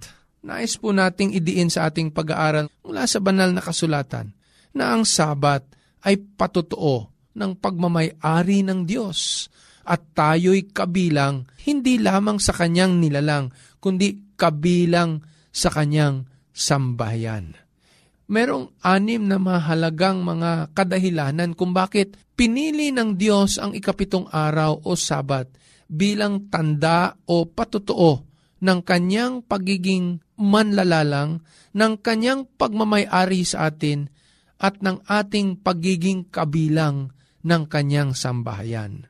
nais 0.47 0.79
po 0.79 0.95
nating 0.95 1.35
idiin 1.35 1.67
sa 1.67 1.90
ating 1.90 2.14
pag-aaral 2.14 2.71
mula 2.87 3.11
sa 3.11 3.19
banal 3.19 3.50
na 3.50 3.59
kasulatan 3.59 4.31
na 4.71 4.95
ang 4.95 5.02
sabat 5.02 5.67
ay 6.07 6.14
patotoo 6.38 7.11
ng 7.35 7.59
pagmamayari 7.59 8.62
ng 8.62 8.87
Diyos 8.87 9.50
at 9.83 10.14
tayo'y 10.14 10.71
kabilang 10.71 11.50
hindi 11.67 11.99
lamang 11.99 12.38
sa 12.38 12.55
kanyang 12.55 13.02
nilalang, 13.02 13.50
kundi 13.83 14.38
kabilang 14.38 15.26
sa 15.50 15.75
kanyang 15.75 16.31
sambahayan. 16.55 17.59
Merong 18.31 18.71
anim 18.87 19.27
na 19.27 19.43
mahalagang 19.43 20.23
mga 20.23 20.71
kadahilanan 20.71 21.59
kung 21.59 21.75
bakit 21.75 22.15
pinili 22.39 22.95
ng 22.95 23.19
Diyos 23.19 23.59
ang 23.59 23.75
ikapitong 23.75 24.31
araw 24.31 24.87
o 24.87 24.95
sabat 24.95 25.51
bilang 25.91 26.47
tanda 26.47 27.19
o 27.27 27.43
patotoo 27.51 28.23
ng 28.63 28.81
kanyang 28.87 29.43
pagiging 29.43 30.23
manlalalang, 30.39 31.43
ng 31.75 31.95
kanyang 31.99 32.47
pagmamayari 32.55 33.43
sa 33.43 33.67
atin, 33.67 34.07
at 34.61 34.79
ng 34.79 35.03
ating 35.11 35.59
pagiging 35.59 36.29
kabilang 36.29 37.11
ng 37.43 37.63
kanyang 37.67 38.13
sambahayan. 38.13 39.09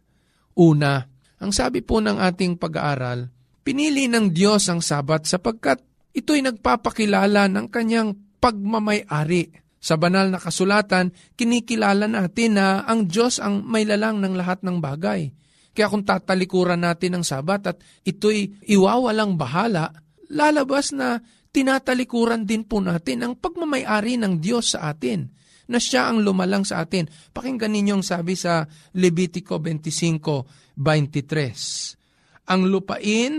Una, 0.54 1.02
ang 1.42 1.50
sabi 1.50 1.82
po 1.82 1.98
ng 1.98 2.16
ating 2.22 2.56
pag-aaral, 2.56 3.28
pinili 3.66 4.06
ng 4.06 4.30
Diyos 4.30 4.70
ang 4.70 4.80
sabat 4.80 5.26
sapagkat 5.26 5.82
ito'y 6.14 6.40
nagpapakilala 6.46 7.50
ng 7.50 7.66
kanyang 7.68 8.29
pagmamayari. 8.40 9.52
Sa 9.80 9.96
banal 9.96 10.28
na 10.28 10.36
kasulatan, 10.36 11.08
kinikilala 11.40 12.04
natin 12.04 12.60
na 12.60 12.84
ang 12.84 13.08
Diyos 13.08 13.40
ang 13.40 13.64
may 13.64 13.88
lalang 13.88 14.20
ng 14.20 14.36
lahat 14.36 14.60
ng 14.60 14.76
bagay. 14.76 15.32
Kaya 15.72 15.88
kung 15.88 16.04
tatalikuran 16.04 16.84
natin 16.84 17.16
ang 17.16 17.24
sabat 17.24 17.64
at 17.64 17.80
ito'y 18.04 18.68
iwawalang 18.68 19.40
bahala, 19.40 19.88
lalabas 20.28 20.92
na 20.92 21.24
tinatalikuran 21.48 22.44
din 22.44 22.68
po 22.68 22.84
natin 22.84 23.24
ang 23.24 23.40
pagmamayari 23.40 24.20
ng 24.20 24.36
Diyos 24.42 24.76
sa 24.76 24.92
atin 24.92 25.32
na 25.70 25.78
siya 25.78 26.10
ang 26.10 26.26
lumalang 26.26 26.66
sa 26.66 26.82
atin. 26.82 27.06
Pakinggan 27.30 27.70
ninyong 27.70 28.02
sabi 28.02 28.34
sa 28.34 28.66
Levitico 28.98 29.62
25:23. 29.62 31.94
Ang 32.50 32.66
lupain 32.66 33.38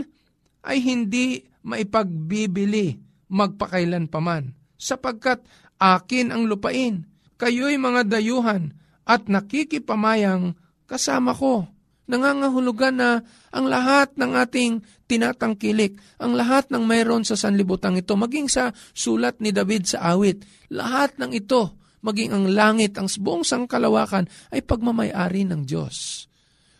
ay 0.63 0.79
hindi 0.79 1.43
maipagbibili 1.67 2.95
magpakailan 3.31 4.07
paman, 4.07 4.55
sapagkat 4.81 5.45
akin 5.77 6.33
ang 6.33 6.49
lupain. 6.49 7.05
Kayo'y 7.37 7.77
mga 7.77 8.09
dayuhan 8.09 8.73
at 9.05 9.29
nakikipamayang 9.29 10.57
kasama 10.89 11.37
ko. 11.37 11.69
Nangangahulugan 12.09 12.97
na 12.97 13.21
ang 13.53 13.69
lahat 13.69 14.17
ng 14.17 14.33
ating 14.33 14.81
tinatangkilik, 15.05 15.95
ang 16.17 16.33
lahat 16.33 16.67
ng 16.73 16.81
mayroon 16.81 17.21
sa 17.21 17.37
sanlibutan 17.37 17.95
ito, 17.95 18.17
maging 18.17 18.49
sa 18.49 18.73
sulat 18.91 19.39
ni 19.39 19.53
David 19.53 19.85
sa 19.85 20.17
awit, 20.17 20.43
lahat 20.73 21.15
ng 21.21 21.31
ito 21.31 21.77
maging 22.01 22.33
ang 22.33 22.45
langit, 22.49 22.97
ang 22.97 23.07
buong 23.07 23.45
sangkalawakan 23.45 24.25
ay 24.49 24.65
pagmamayari 24.65 25.45
ng 25.47 25.61
Diyos. 25.63 26.25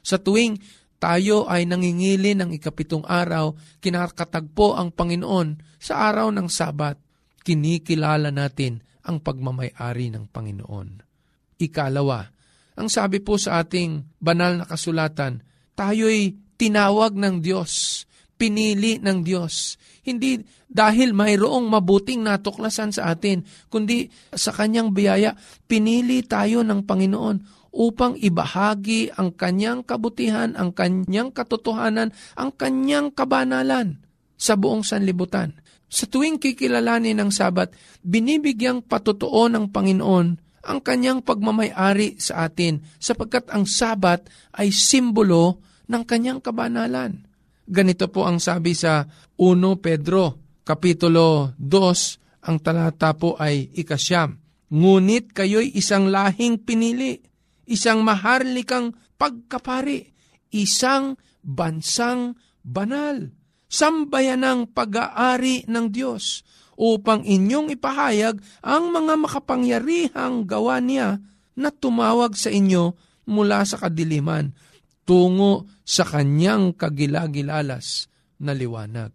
Sa 0.01 0.17
tuwing 0.17 0.57
tayo 0.97 1.45
ay 1.45 1.69
nangingili 1.69 2.33
ng 2.37 2.57
ikapitong 2.57 3.05
araw, 3.05 3.53
kinakatagpo 3.81 4.77
ang 4.77 4.89
Panginoon 4.93 5.77
sa 5.77 6.09
araw 6.09 6.33
ng 6.33 6.49
Sabat, 6.49 6.97
kinikilala 7.41 8.29
natin 8.29 8.81
ang 9.05 9.21
pagmamayari 9.21 10.13
ng 10.13 10.29
Panginoon. 10.29 10.89
Ikalawa, 11.57 12.25
ang 12.77 12.87
sabi 12.87 13.21
po 13.21 13.37
sa 13.37 13.61
ating 13.61 14.17
banal 14.17 14.61
na 14.61 14.65
kasulatan, 14.65 15.41
tayo'y 15.77 16.37
tinawag 16.57 17.17
ng 17.17 17.41
Diyos, 17.41 18.05
pinili 18.37 18.97
ng 18.97 19.21
Diyos, 19.21 19.77
hindi 20.01 20.41
dahil 20.65 21.13
mayroong 21.13 21.69
mabuting 21.69 22.25
natuklasan 22.25 22.89
sa 22.89 23.13
atin, 23.13 23.45
kundi 23.69 24.09
sa 24.33 24.49
kanyang 24.49 24.95
biyaya, 24.95 25.37
pinili 25.69 26.25
tayo 26.25 26.65
ng 26.65 26.81
Panginoon 26.89 27.69
upang 27.71 28.17
ibahagi 28.17 29.13
ang 29.13 29.37
kanyang 29.37 29.85
kabutihan, 29.85 30.57
ang 30.57 30.73
kanyang 30.73 31.29
katotohanan, 31.29 32.09
ang 32.33 32.51
kanyang 32.57 33.13
kabanalan 33.13 34.01
sa 34.35 34.57
buong 34.57 34.81
sanlibutan. 34.81 35.60
Sa 35.91 36.07
tuwing 36.07 36.39
kikilalanin 36.39 37.19
ng 37.19 37.35
Sabat, 37.35 37.75
binibigyang 37.99 38.79
patotoo 38.79 39.51
ng 39.51 39.67
Panginoon 39.75 40.27
ang 40.63 40.79
kanyang 40.79 41.19
pagmamayari 41.19 42.15
sa 42.15 42.47
atin 42.47 42.79
sapagkat 42.95 43.51
ang 43.51 43.67
Sabat 43.67 44.23
ay 44.55 44.71
simbolo 44.71 45.59
ng 45.91 46.03
kanyang 46.07 46.39
kabanalan. 46.39 47.27
Ganito 47.67 48.07
po 48.07 48.23
ang 48.23 48.39
sabi 48.39 48.71
sa 48.71 49.03
1 49.35 49.83
Pedro, 49.83 50.39
Kapitulo 50.63 51.51
2, 51.59 52.47
ang 52.47 52.57
talata 52.63 53.11
po 53.11 53.35
ay 53.35 53.75
ikasyam. 53.75 54.39
Ngunit 54.71 55.35
kayo'y 55.35 55.75
isang 55.75 56.07
lahing 56.07 56.63
pinili, 56.63 57.19
isang 57.67 58.07
maharlikang 58.07 58.95
pagkapari, 59.19 60.07
isang 60.55 61.19
bansang 61.43 62.39
banal, 62.63 63.27
sambayanang 63.71 64.67
pag-aari 64.67 65.63
ng 65.71 65.87
Diyos, 65.87 66.43
upang 66.81 67.21
inyong 67.21 67.77
ipahayag 67.77 68.41
ang 68.65 68.89
mga 68.89 69.13
makapangyarihang 69.21 70.49
gawa 70.49 70.81
niya 70.81 71.21
na 71.53 71.69
tumawag 71.69 72.33
sa 72.33 72.49
inyo 72.49 72.97
mula 73.29 73.61
sa 73.63 73.77
kadiliman 73.77 74.49
tungo 75.05 75.69
sa 75.85 76.01
kanyang 76.07 76.73
kagilagilalas 76.73 78.09
na 78.41 78.57
liwanag. 78.57 79.13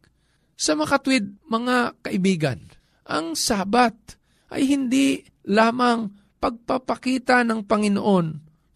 Sa 0.54 0.78
makatwid, 0.78 1.36
mga 1.50 1.98
kaibigan, 2.00 2.62
ang 3.06 3.34
sabat 3.34 3.94
ay 4.50 4.66
hindi 4.66 5.20
lamang 5.46 6.10
pagpapakita 6.38 7.42
ng 7.42 7.66
Panginoon 7.66 8.26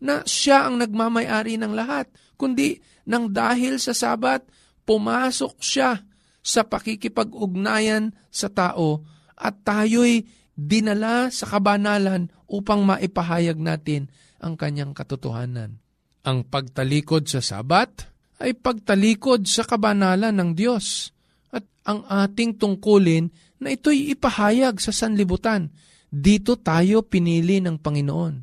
na 0.01 0.25
siya 0.25 0.67
ang 0.67 0.81
nagmamayari 0.81 1.61
ng 1.61 1.73
lahat, 1.77 2.09
kundi 2.41 2.81
nang 3.07 3.31
dahil 3.31 3.77
sa 3.77 3.93
sabat, 3.93 4.43
pumasok 4.91 5.55
siya 5.63 6.03
sa 6.43 6.67
pakikipag-ugnayan 6.67 8.11
sa 8.27 8.51
tao 8.51 9.07
at 9.39 9.63
tayo'y 9.63 10.27
dinala 10.59 11.31
sa 11.31 11.47
kabanalan 11.47 12.27
upang 12.51 12.83
maipahayag 12.83 13.55
natin 13.55 14.11
ang 14.43 14.59
kanyang 14.59 14.91
katotohanan. 14.91 15.79
Ang 16.27 16.43
pagtalikod 16.43 17.31
sa 17.31 17.39
sabat 17.39 18.11
ay 18.43 18.59
pagtalikod 18.59 19.47
sa 19.47 19.63
kabanalan 19.63 20.35
ng 20.35 20.51
Diyos 20.59 21.15
at 21.55 21.63
ang 21.87 22.03
ating 22.11 22.59
tungkulin 22.59 23.31
na 23.63 23.71
ito'y 23.71 24.11
ipahayag 24.19 24.83
sa 24.83 24.91
sanlibutan. 24.91 25.71
Dito 26.11 26.59
tayo 26.59 27.07
pinili 27.07 27.63
ng 27.63 27.79
Panginoon. 27.79 28.35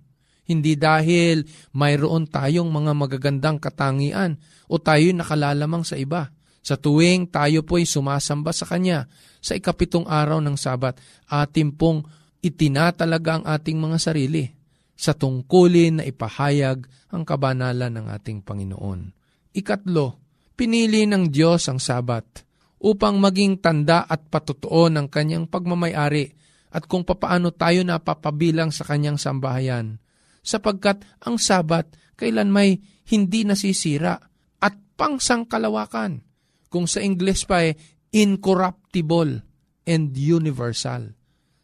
Hindi 0.48 0.80
dahil 0.80 1.44
mayroon 1.76 2.32
tayong 2.32 2.72
mga 2.72 2.96
magagandang 2.96 3.60
katangian 3.60 4.40
o 4.72 4.80
tayo 4.80 5.12
nakalalamang 5.12 5.84
sa 5.84 6.00
iba. 6.00 6.37
Sa 6.68 6.76
tuwing 6.76 7.32
tayo 7.32 7.64
po'y 7.64 7.88
sumasamba 7.88 8.52
sa 8.52 8.68
Kanya 8.68 9.08
sa 9.40 9.56
ikapitong 9.56 10.04
araw 10.04 10.44
ng 10.44 10.60
Sabat, 10.60 11.00
ating 11.32 11.72
pong 11.80 12.04
itinatalaga 12.44 13.40
ang 13.40 13.46
ating 13.48 13.80
mga 13.80 13.96
sarili 14.04 14.52
sa 14.92 15.16
tungkulin 15.16 16.02
na 16.02 16.04
ipahayag 16.04 16.84
ang 17.16 17.24
kabanalan 17.24 17.88
ng 17.88 18.06
ating 18.12 18.44
Panginoon. 18.44 19.16
Ikatlo, 19.56 20.20
pinili 20.60 21.08
ng 21.08 21.32
Diyos 21.32 21.72
ang 21.72 21.80
Sabat 21.80 22.44
upang 22.84 23.16
maging 23.16 23.64
tanda 23.64 24.04
at 24.04 24.28
patotoo 24.28 24.92
ng 24.92 25.08
kanyang 25.08 25.48
pagmamayari 25.48 26.36
at 26.76 26.84
kung 26.84 27.08
papaano 27.08 27.56
tayo 27.56 27.80
napapabilang 27.88 28.76
sa 28.76 28.84
kanyang 28.84 29.16
sambahayan, 29.16 30.04
sapagkat 30.44 31.00
ang 31.24 31.40
Sabat 31.40 31.88
kailan 32.20 32.52
may 32.52 32.84
hindi 33.08 33.48
nasisira 33.48 34.20
at 34.60 34.76
pangsangkalawakan. 35.00 36.27
Kung 36.68 36.86
sa 36.86 37.00
English 37.00 37.48
pa 37.48 37.64
ay 37.64 37.76
incorruptible 38.12 39.44
and 39.88 40.16
universal. 40.16 41.16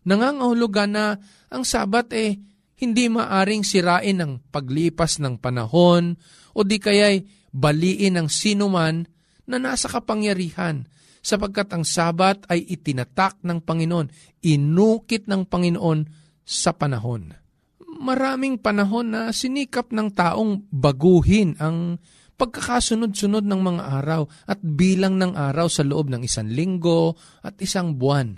Nangangahulugan 0.03 0.91
na 0.95 1.15
ang 1.47 1.63
Sabat 1.63 2.11
eh 2.11 2.39
hindi 2.83 3.07
maaring 3.07 3.63
sirain 3.63 4.19
ng 4.19 4.51
paglipas 4.51 5.23
ng 5.23 5.39
panahon 5.39 6.19
o 6.51 6.59
di 6.67 6.77
kaya'y 6.81 7.23
baliin 7.53 8.19
ng 8.19 8.27
sinuman 8.27 9.07
na 9.47 9.57
nasa 9.61 9.87
kapangyarihan 9.87 10.83
sapagkat 11.23 11.71
ang 11.71 11.87
sabat 11.87 12.43
ay 12.51 12.67
itinatak 12.67 13.39
ng 13.47 13.63
Panginoon, 13.63 14.11
inukit 14.43 15.23
ng 15.31 15.47
Panginoon 15.47 16.03
sa 16.43 16.75
panahon. 16.75 17.31
Maraming 18.03 18.59
panahon 18.59 19.15
na 19.15 19.31
sinikap 19.31 19.95
ng 19.95 20.11
taong 20.11 20.67
baguhin 20.67 21.55
ang 21.63 22.03
pagkakasunod-sunod 22.43 23.47
ng 23.47 23.62
mga 23.63 23.84
araw 24.03 24.27
at 24.51 24.60
bilang 24.60 25.15
ng 25.15 25.39
araw 25.39 25.71
sa 25.71 25.88
loob 25.88 26.12
ng 26.12 26.27
isang 26.27 26.51
linggo 26.51 27.15
at 27.39 27.56
isang 27.63 27.95
buwan. 27.95 28.36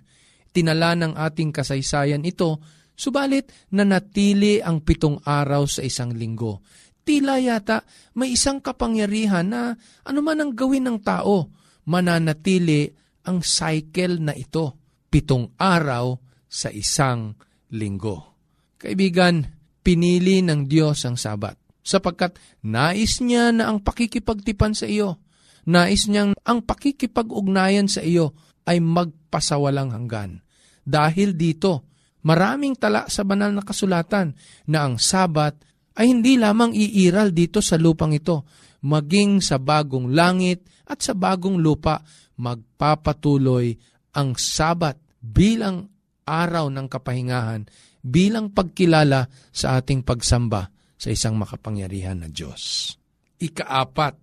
Tinala 0.54 0.94
ng 0.94 1.18
ating 1.18 1.50
kasaysayan 1.50 2.22
ito 2.22 2.62
Subalit, 2.96 3.52
nanatili 3.76 4.64
ang 4.64 4.80
pitong 4.80 5.20
araw 5.28 5.68
sa 5.68 5.84
isang 5.84 6.16
linggo. 6.16 6.64
Tila 7.04 7.38
yata 7.44 7.84
may 8.16 8.34
isang 8.34 8.64
kapangyarihan 8.64 9.46
na 9.46 9.76
anuman 10.08 10.42
ang 10.42 10.52
gawin 10.56 10.88
ng 10.88 11.00
tao, 11.04 11.52
mananatili 11.92 12.88
ang 13.28 13.44
cycle 13.44 14.24
na 14.24 14.32
ito, 14.32 14.80
pitong 15.12 15.54
araw 15.60 16.18
sa 16.48 16.72
isang 16.72 17.36
linggo. 17.76 18.40
Kaibigan, 18.80 19.44
pinili 19.84 20.40
ng 20.40 20.66
Diyos 20.66 21.04
ang 21.04 21.20
Sabat 21.20 21.65
sapagkat 21.86 22.42
nais 22.66 23.22
niya 23.22 23.54
na 23.54 23.70
ang 23.70 23.78
pakikipagtipan 23.78 24.74
sa 24.74 24.90
iyo, 24.90 25.22
nais 25.70 26.10
niyang 26.10 26.34
ang 26.42 26.66
pakikipag-ugnayan 26.66 27.86
sa 27.86 28.02
iyo 28.02 28.34
ay 28.66 28.82
magpasawalang 28.82 29.94
hanggan. 29.94 30.42
Dahil 30.82 31.38
dito, 31.38 31.86
maraming 32.26 32.74
tala 32.74 33.06
sa 33.06 33.22
banal 33.22 33.54
na 33.54 33.62
kasulatan 33.62 34.34
na 34.66 34.90
ang 34.90 34.98
Sabat 34.98 35.62
ay 35.96 36.10
hindi 36.10 36.42
lamang 36.42 36.74
iiral 36.74 37.30
dito 37.30 37.62
sa 37.62 37.78
lupang 37.78 38.12
ito, 38.18 38.50
maging 38.82 39.40
sa 39.40 39.62
bagong 39.62 40.10
langit 40.10 40.66
at 40.90 41.06
sa 41.06 41.14
bagong 41.14 41.62
lupa, 41.62 42.02
magpapatuloy 42.42 43.78
ang 44.18 44.34
Sabat 44.34 44.98
bilang 45.22 45.90
araw 46.26 46.74
ng 46.74 46.90
kapahingahan 46.90 47.70
bilang 48.06 48.54
pagkilala 48.54 49.30
sa 49.50 49.82
ating 49.82 50.06
pagsamba 50.06 50.75
sa 50.96 51.12
isang 51.12 51.36
makapangyarihan 51.36 52.24
na 52.24 52.28
Diyos. 52.32 52.96
Ikaapat 53.40 54.16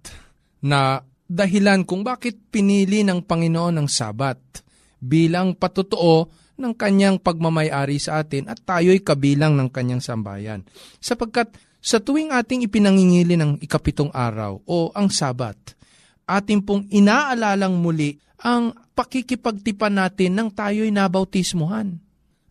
na 0.64 1.04
dahilan 1.28 1.84
kung 1.88 2.04
bakit 2.04 2.36
pinili 2.52 3.04
ng 3.04 3.24
Panginoon 3.24 3.80
ang 3.80 3.88
Sabat 3.88 4.60
bilang 5.00 5.56
patotoo 5.56 6.28
ng 6.60 6.72
kanyang 6.76 7.18
pagmamayari 7.18 7.96
sa 7.98 8.22
atin 8.22 8.46
at 8.46 8.60
tayo'y 8.62 9.00
kabilang 9.00 9.56
ng 9.56 9.68
kanyang 9.72 10.04
sambayan. 10.04 10.62
Sapagkat 11.02 11.56
sa 11.82 11.98
tuwing 11.98 12.30
ating 12.30 12.62
ipinangingili 12.62 13.34
ng 13.34 13.58
ikapitong 13.58 14.14
araw 14.14 14.62
o 14.62 14.94
ang 14.94 15.10
Sabat, 15.10 15.58
ating 16.28 16.62
pong 16.62 16.86
inaalalang 16.94 17.74
muli 17.74 18.14
ang 18.38 18.70
pakikipagtipan 18.94 19.98
natin 19.98 20.38
ng 20.38 20.48
tayo'y 20.54 20.94
nabautismuhan. 20.94 21.98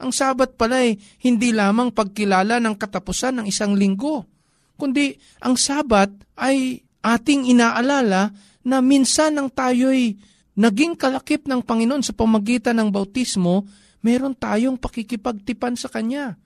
Ang 0.02 0.10
Sabat 0.10 0.58
pala 0.58 0.82
ay 0.82 0.98
hindi 1.22 1.54
lamang 1.54 1.94
pagkilala 1.94 2.58
ng 2.58 2.74
katapusan 2.74 3.38
ng 3.38 3.46
isang 3.46 3.78
linggo, 3.78 4.26
kundi 4.74 5.14
ang 5.46 5.54
Sabat 5.54 6.10
ay 6.42 6.82
ating 7.06 7.54
inaalala 7.54 8.34
na 8.66 8.78
minsan 8.82 9.38
ang 9.38 9.54
tayo'y 9.54 10.18
naging 10.58 10.98
kalakip 10.98 11.46
ng 11.46 11.62
Panginoon 11.62 12.02
sa 12.02 12.18
pamagitan 12.18 12.82
ng 12.82 12.90
bautismo, 12.90 13.70
meron 14.02 14.34
tayong 14.34 14.82
pakikipagtipan 14.82 15.78
sa 15.78 15.86
Kanya. 15.86 16.38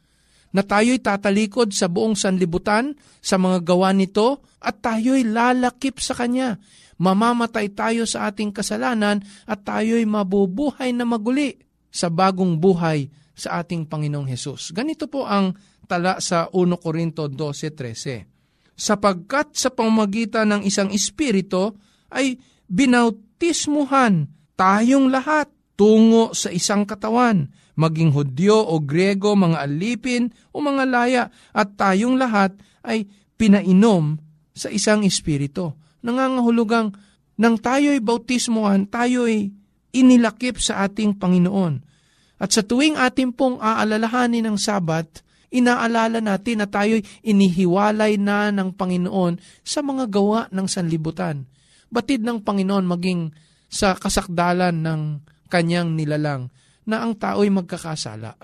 Na 0.51 0.63
tayo'y 0.63 0.99
tatalikod 0.99 1.71
sa 1.71 1.87
buong 1.87 2.15
sanlibutan 2.15 2.95
sa 3.23 3.39
mga 3.39 3.63
gawa 3.63 3.91
nito 3.95 4.43
at 4.59 4.83
tayo'y 4.83 5.27
lalakip 5.27 6.03
sa 6.03 6.11
Kanya. 6.11 6.59
Mamamatay 6.95 7.71
tayo 7.71 8.07
sa 8.07 8.31
ating 8.31 8.55
kasalanan 8.55 9.23
at 9.47 9.63
tayo'y 9.63 10.03
mabubuhay 10.07 10.95
na 10.95 11.03
maguli 11.03 11.59
sa 11.91 12.11
bagong 12.11 12.59
buhay 12.59 13.07
sa 13.35 13.61
ating 13.61 13.85
Panginoong 13.85 14.31
Hesus. 14.31 14.71
Ganito 14.71 15.11
po 15.11 15.27
ang 15.27 15.53
tala 15.85 16.17
sa 16.23 16.47
1 16.49 16.81
Korinto 16.81 17.27
12.13. 17.27 18.75
Sapagkat 18.75 19.55
sa 19.55 19.69
pamagitan 19.71 20.51
ng 20.55 20.61
isang 20.63 20.89
espiritu 20.91 21.75
ay 22.11 22.39
binautismuhan 22.67 24.31
tayong 24.55 25.11
lahat 25.11 25.51
tungo 25.75 26.31
sa 26.31 26.49
isang 26.49 26.87
katawan, 26.87 27.51
maging 27.75 28.15
Hudyo 28.15 28.55
o 28.55 28.79
Grego, 28.79 29.35
mga 29.35 29.67
alipin 29.67 30.31
o 30.55 30.63
mga 30.63 30.83
laya, 30.87 31.23
at 31.51 31.75
tayong 31.75 32.15
lahat 32.15 32.55
ay 32.87 33.07
pinainom 33.35 34.15
sa 34.55 34.71
isang 34.71 35.03
espiritu. 35.03 35.75
Nangangahulugang 35.99 36.95
nang 37.35 37.59
tayo'y 37.59 37.99
bautismuhan, 37.99 38.87
tayo'y 38.87 39.51
inilakip 39.91 40.59
sa 40.59 40.87
ating 40.87 41.19
Panginoon 41.19 41.94
at 42.35 42.51
sa 42.51 42.61
tuwing 42.63 42.99
ating 42.99 43.31
pong 43.31 43.63
aalalahanin 43.63 44.43
ng 44.43 44.57
Sabat, 44.59 45.23
inaalala 45.55 46.19
natin 46.19 46.59
na 46.59 46.67
tayo'y 46.67 46.99
inihiwalay 47.23 48.19
na 48.19 48.51
ng 48.51 48.75
Panginoon 48.75 49.39
sa 49.63 49.79
mga 49.79 50.11
gawa 50.11 50.51
ng 50.51 50.67
sanlibutan. 50.67 51.47
Batid 51.87 52.27
ng 52.27 52.43
Panginoon 52.43 52.85
maging 52.91 53.31
sa 53.71 53.95
kasakdalan 53.95 54.75
ng 54.83 55.01
kanyang 55.47 55.95
nilalang 55.95 56.51
na 56.83 57.07
ang 57.07 57.15
tao'y 57.15 57.47
magkakasala. 57.47 58.35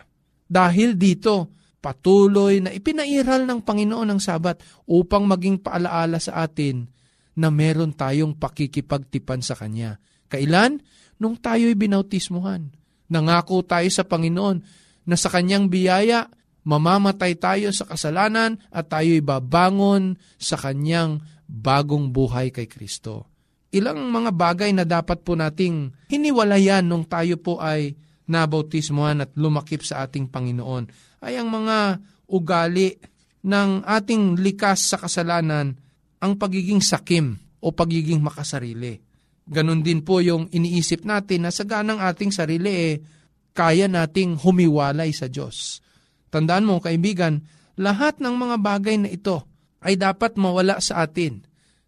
Dahil 0.48 0.96
dito, 0.96 1.52
patuloy 1.84 2.64
na 2.64 2.72
ipinairal 2.72 3.44
ng 3.44 3.60
Panginoon 3.60 4.08
ang 4.08 4.22
Sabat 4.24 4.64
upang 4.88 5.28
maging 5.28 5.60
paalaala 5.60 6.16
sa 6.16 6.48
atin 6.48 6.88
na 7.36 7.52
meron 7.52 7.92
tayong 7.92 8.40
pakikipagtipan 8.40 9.44
sa 9.44 9.60
Kanya. 9.60 10.00
Kailan? 10.32 10.80
Nung 11.20 11.38
tayo'y 11.38 11.76
binautismuhan 11.76 12.81
Nangako 13.12 13.68
tayo 13.68 13.92
sa 13.92 14.08
Panginoon 14.08 14.64
na 15.04 15.16
sa 15.20 15.28
kanyang 15.28 15.68
biyaya, 15.68 16.32
mamamatay 16.64 17.36
tayo 17.36 17.76
sa 17.76 17.84
kasalanan 17.84 18.56
at 18.72 18.88
tayo'y 18.88 19.20
babangon 19.20 20.16
sa 20.40 20.56
kanyang 20.56 21.20
bagong 21.44 22.16
buhay 22.16 22.56
kay 22.56 22.72
Kristo. 22.72 23.28
Ilang 23.76 24.08
mga 24.08 24.32
bagay 24.32 24.72
na 24.72 24.88
dapat 24.88 25.28
po 25.28 25.36
nating 25.36 26.08
hiniwalayan 26.08 26.88
nung 26.88 27.04
tayo 27.04 27.36
po 27.36 27.60
ay 27.60 28.00
nabautismuhan 28.32 29.28
at 29.28 29.32
lumakip 29.36 29.84
sa 29.84 30.08
ating 30.08 30.32
Panginoon 30.32 30.88
ay 31.20 31.36
ang 31.36 31.52
mga 31.52 32.00
ugali 32.32 32.96
ng 33.44 33.84
ating 33.84 34.40
likas 34.40 34.96
sa 34.96 34.98
kasalanan 35.00 35.76
ang 36.24 36.34
pagiging 36.40 36.80
sakim 36.80 37.36
o 37.60 37.76
pagiging 37.76 38.24
makasarili. 38.24 39.11
Ganon 39.48 39.82
din 39.82 40.06
po 40.06 40.22
yung 40.22 40.48
iniisip 40.54 41.04
natin 41.04 41.48
na 41.48 41.52
sa 41.52 41.66
ganang 41.66 41.98
ating 41.98 42.30
sarili 42.30 42.72
eh, 42.72 42.94
kaya 43.52 43.90
nating 43.90 44.40
humiwalay 44.40 45.12
sa 45.12 45.28
Diyos. 45.28 45.84
Tandaan 46.32 46.64
mo, 46.64 46.80
kaibigan, 46.80 47.44
lahat 47.76 48.24
ng 48.24 48.36
mga 48.38 48.56
bagay 48.64 48.96
na 49.02 49.10
ito 49.12 49.44
ay 49.84 50.00
dapat 50.00 50.38
mawala 50.40 50.80
sa 50.80 51.04
atin, 51.04 51.44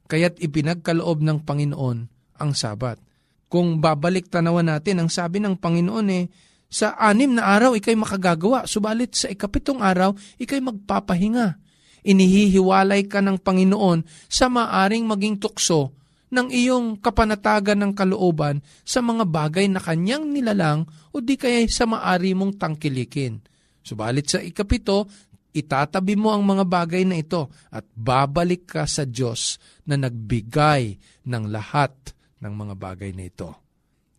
kaya't 0.10 0.42
ipinagkaloob 0.42 1.24
ng 1.24 1.46
Panginoon 1.46 1.98
ang 2.42 2.52
Sabat. 2.52 3.00
Kung 3.48 3.80
babalik 3.80 4.34
tanawan 4.34 4.66
natin, 4.66 5.06
ang 5.06 5.10
sabi 5.14 5.38
ng 5.40 5.56
Panginoon 5.62 6.08
eh, 6.10 6.26
sa 6.74 6.98
anim 6.98 7.38
na 7.38 7.54
araw 7.54 7.78
ikay 7.78 7.94
makagagawa, 7.94 8.66
subalit 8.66 9.14
sa 9.14 9.30
ikapitong 9.30 9.78
araw 9.78 10.18
ikay 10.42 10.58
magpapahinga. 10.58 11.62
Inihihiwalay 12.04 13.06
ka 13.08 13.22
ng 13.22 13.38
Panginoon 13.40 14.04
sa 14.28 14.50
maaring 14.50 15.06
maging 15.06 15.38
tukso 15.38 15.94
ng 16.34 16.50
iyong 16.50 16.98
kapanatagan 16.98 17.78
ng 17.78 17.94
kalooban 17.94 18.66
sa 18.82 19.06
mga 19.06 19.30
bagay 19.30 19.70
na 19.70 19.78
kanyang 19.78 20.34
nilalang 20.34 20.90
o 21.14 21.22
di 21.22 21.38
kaya 21.38 21.62
sa 21.70 21.86
maari 21.86 22.34
mong 22.34 22.58
tangkilikin. 22.58 23.38
Subalit 23.86 24.34
sa 24.34 24.42
ikapito, 24.42 25.06
itatabi 25.54 26.18
mo 26.18 26.34
ang 26.34 26.42
mga 26.42 26.66
bagay 26.66 27.06
na 27.06 27.22
ito 27.22 27.54
at 27.70 27.86
babalik 27.94 28.66
ka 28.66 28.90
sa 28.90 29.06
Diyos 29.06 29.62
na 29.86 29.94
nagbigay 30.02 30.98
ng 31.30 31.44
lahat 31.54 31.94
ng 32.42 32.54
mga 32.58 32.74
bagay 32.82 33.14
na 33.14 33.30
ito. 33.30 33.54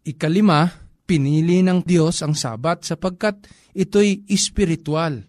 Ikalima, 0.07 0.71
pinili 1.05 1.61
ng 1.67 1.83
Diyos 1.83 2.23
ang 2.23 2.39
Sabat 2.39 2.87
sapagkat 2.87 3.45
ito'y 3.75 4.31
espiritual. 4.31 5.27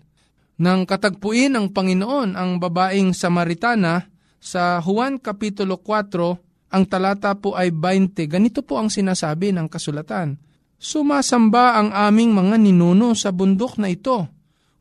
Nang 0.56 0.88
katagpuin 0.88 1.52
ng 1.52 1.76
Panginoon 1.76 2.38
ang 2.38 2.62
babaeng 2.62 3.12
Samaritana 3.12 4.08
sa 4.40 4.80
Juan 4.80 5.20
Kapitulo 5.20 5.82
4, 5.82 6.45
ang 6.76 6.84
talata 6.92 7.32
po 7.40 7.56
ay 7.56 7.72
20. 7.72 8.28
Ganito 8.28 8.60
po 8.60 8.76
ang 8.76 8.92
sinasabi 8.92 9.56
ng 9.56 9.72
kasulatan. 9.72 10.36
Sumasamba 10.76 11.80
ang 11.80 11.96
aming 11.96 12.36
mga 12.36 12.60
ninuno 12.60 13.16
sa 13.16 13.32
bundok 13.32 13.80
na 13.80 13.88
ito. 13.88 14.28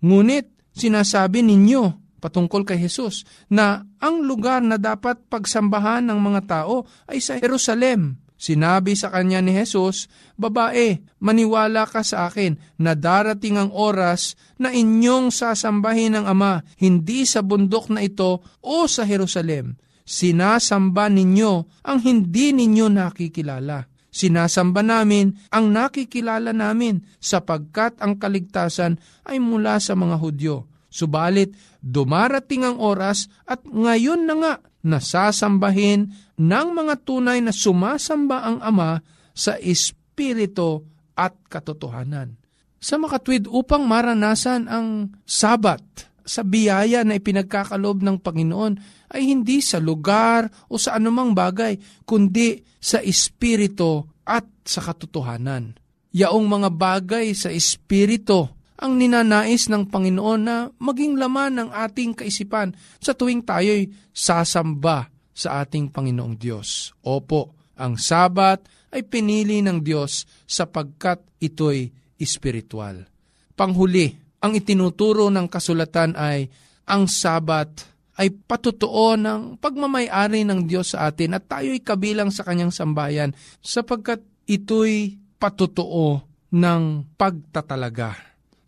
Ngunit 0.02 0.74
sinasabi 0.74 1.46
ninyo 1.46 2.02
patungkol 2.18 2.66
kay 2.66 2.83
Jesus 2.83 3.22
na 3.46 3.87
ang 4.02 4.26
lugar 4.26 4.59
na 4.66 4.74
dapat 4.74 5.22
pagsambahan 5.30 6.11
ng 6.11 6.18
mga 6.18 6.40
tao 6.50 6.83
ay 7.07 7.22
sa 7.22 7.38
Jerusalem. 7.38 8.18
Sinabi 8.35 8.98
sa 8.98 9.14
kanya 9.14 9.38
ni 9.38 9.54
Jesus, 9.54 10.11
Babae, 10.35 10.98
maniwala 11.22 11.87
ka 11.87 12.02
sa 12.02 12.26
akin 12.26 12.59
na 12.83 12.98
darating 12.98 13.54
ang 13.54 13.70
oras 13.70 14.35
na 14.59 14.74
inyong 14.74 15.30
sasambahin 15.30 16.18
ng 16.18 16.26
Ama, 16.26 16.66
hindi 16.83 17.22
sa 17.22 17.46
bundok 17.46 17.94
na 17.94 18.02
ito 18.02 18.42
o 18.59 18.90
sa 18.90 19.07
Jerusalem 19.07 19.78
sinasamba 20.04 21.08
ninyo 21.08 21.52
ang 21.82 21.98
hindi 22.04 22.52
ninyo 22.52 22.86
nakikilala. 22.92 23.88
Sinasamba 24.14 24.86
namin 24.86 25.34
ang 25.50 25.74
nakikilala 25.74 26.54
namin 26.54 27.02
sapagkat 27.18 27.98
ang 27.98 28.14
kaligtasan 28.14 29.02
ay 29.26 29.42
mula 29.42 29.82
sa 29.82 29.98
mga 29.98 30.16
Hudyo. 30.22 30.70
Subalit, 30.86 31.50
dumarating 31.82 32.62
ang 32.62 32.78
oras 32.78 33.26
at 33.42 33.66
ngayon 33.66 34.30
na 34.30 34.34
nga 34.38 34.52
nasasambahin 34.86 36.14
ng 36.38 36.68
mga 36.70 36.94
tunay 37.02 37.42
na 37.42 37.50
sumasamba 37.50 38.46
ang 38.46 38.62
Ama 38.62 39.02
sa 39.34 39.58
Espiritu 39.58 40.86
at 41.18 41.34
katotohanan. 41.50 42.38
Sa 42.78 43.02
makatwid 43.02 43.50
upang 43.50 43.82
maranasan 43.88 44.70
ang 44.70 45.10
Sabat 45.26 45.82
sa 46.24 46.40
biyaya 46.42 47.04
na 47.04 47.20
ipinagkakalob 47.20 48.00
ng 48.00 48.18
Panginoon, 48.18 48.74
ay 49.12 49.22
hindi 49.28 49.60
sa 49.60 49.78
lugar 49.78 50.48
o 50.66 50.80
sa 50.80 50.96
anumang 50.96 51.37
bagay, 51.37 51.78
kundi 52.08 52.64
sa 52.80 52.98
espiritu 53.04 54.08
at 54.24 54.48
sa 54.64 54.80
katotohanan. 54.80 55.76
Yaong 56.16 56.46
mga 56.48 56.70
bagay 56.72 57.37
sa 57.37 57.52
espiritu 57.52 58.48
ang 58.74 58.98
ninanais 58.98 59.70
ng 59.70 59.87
Panginoon 59.87 60.40
na 60.42 60.66
maging 60.82 61.14
laman 61.20 61.62
ng 61.62 61.68
ating 61.70 62.16
kaisipan 62.18 62.74
sa 62.98 63.14
tuwing 63.14 63.44
tayo'y 63.46 63.92
sasamba 64.10 65.12
sa 65.30 65.62
ating 65.62 65.94
Panginoong 65.94 66.34
Diyos. 66.34 66.94
Opo, 67.06 67.54
ang 67.78 67.98
Sabat 67.98 68.66
ay 68.94 69.02
pinili 69.06 69.62
ng 69.62 69.82
Diyos 69.82 70.26
sapagkat 70.46 71.22
ito'y 71.42 71.90
espiritual. 72.18 73.06
Panghuli, 73.54 74.23
ang 74.44 74.52
itinuturo 74.52 75.33
ng 75.33 75.48
kasulatan 75.48 76.12
ay 76.20 76.52
ang 76.85 77.09
Sabat 77.09 77.88
ay 78.20 78.28
patutuo 78.30 79.16
ng 79.16 79.57
pagmamayari 79.57 80.44
ng 80.44 80.68
Diyos 80.68 80.92
sa 80.92 81.09
atin 81.09 81.35
at 81.35 81.48
tayo'y 81.48 81.80
kabilang 81.80 82.28
sa 82.28 82.44
kanyang 82.44 82.70
sambayan 82.70 83.33
sapagkat 83.64 84.20
ito'y 84.44 85.16
patutuo 85.40 86.22
ng 86.52 86.83
pagtatalaga. 87.16 88.14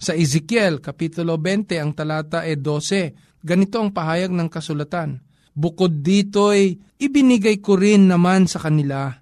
Sa 0.01 0.17
Ezekiel, 0.17 0.83
Kapitulo 0.83 1.39
20, 1.39 1.79
ang 1.79 1.93
talata 1.95 2.43
e 2.43 2.59
12, 2.59 3.45
ganito 3.45 3.79
ang 3.79 3.95
pahayag 3.95 4.35
ng 4.35 4.49
kasulatan. 4.51 5.23
Bukod 5.55 6.03
dito'y 6.03 6.99
ibinigay 6.99 7.63
ko 7.63 7.79
rin 7.79 8.11
naman 8.11 8.49
sa 8.51 8.59
kanila 8.65 9.13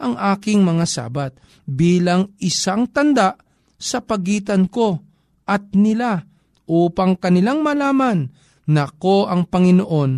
ang 0.00 0.14
aking 0.16 0.64
mga 0.64 0.86
sabat 0.88 1.36
bilang 1.68 2.32
isang 2.40 2.88
tanda 2.88 3.36
sa 3.76 4.00
pagitan 4.00 4.66
ko 4.70 5.13
at 5.44 5.72
nila 5.76 6.24
upang 6.64 7.20
kanilang 7.20 7.60
malaman 7.60 8.32
na 8.64 8.88
ko 8.88 9.28
ang 9.28 9.44
Panginoon 9.44 10.10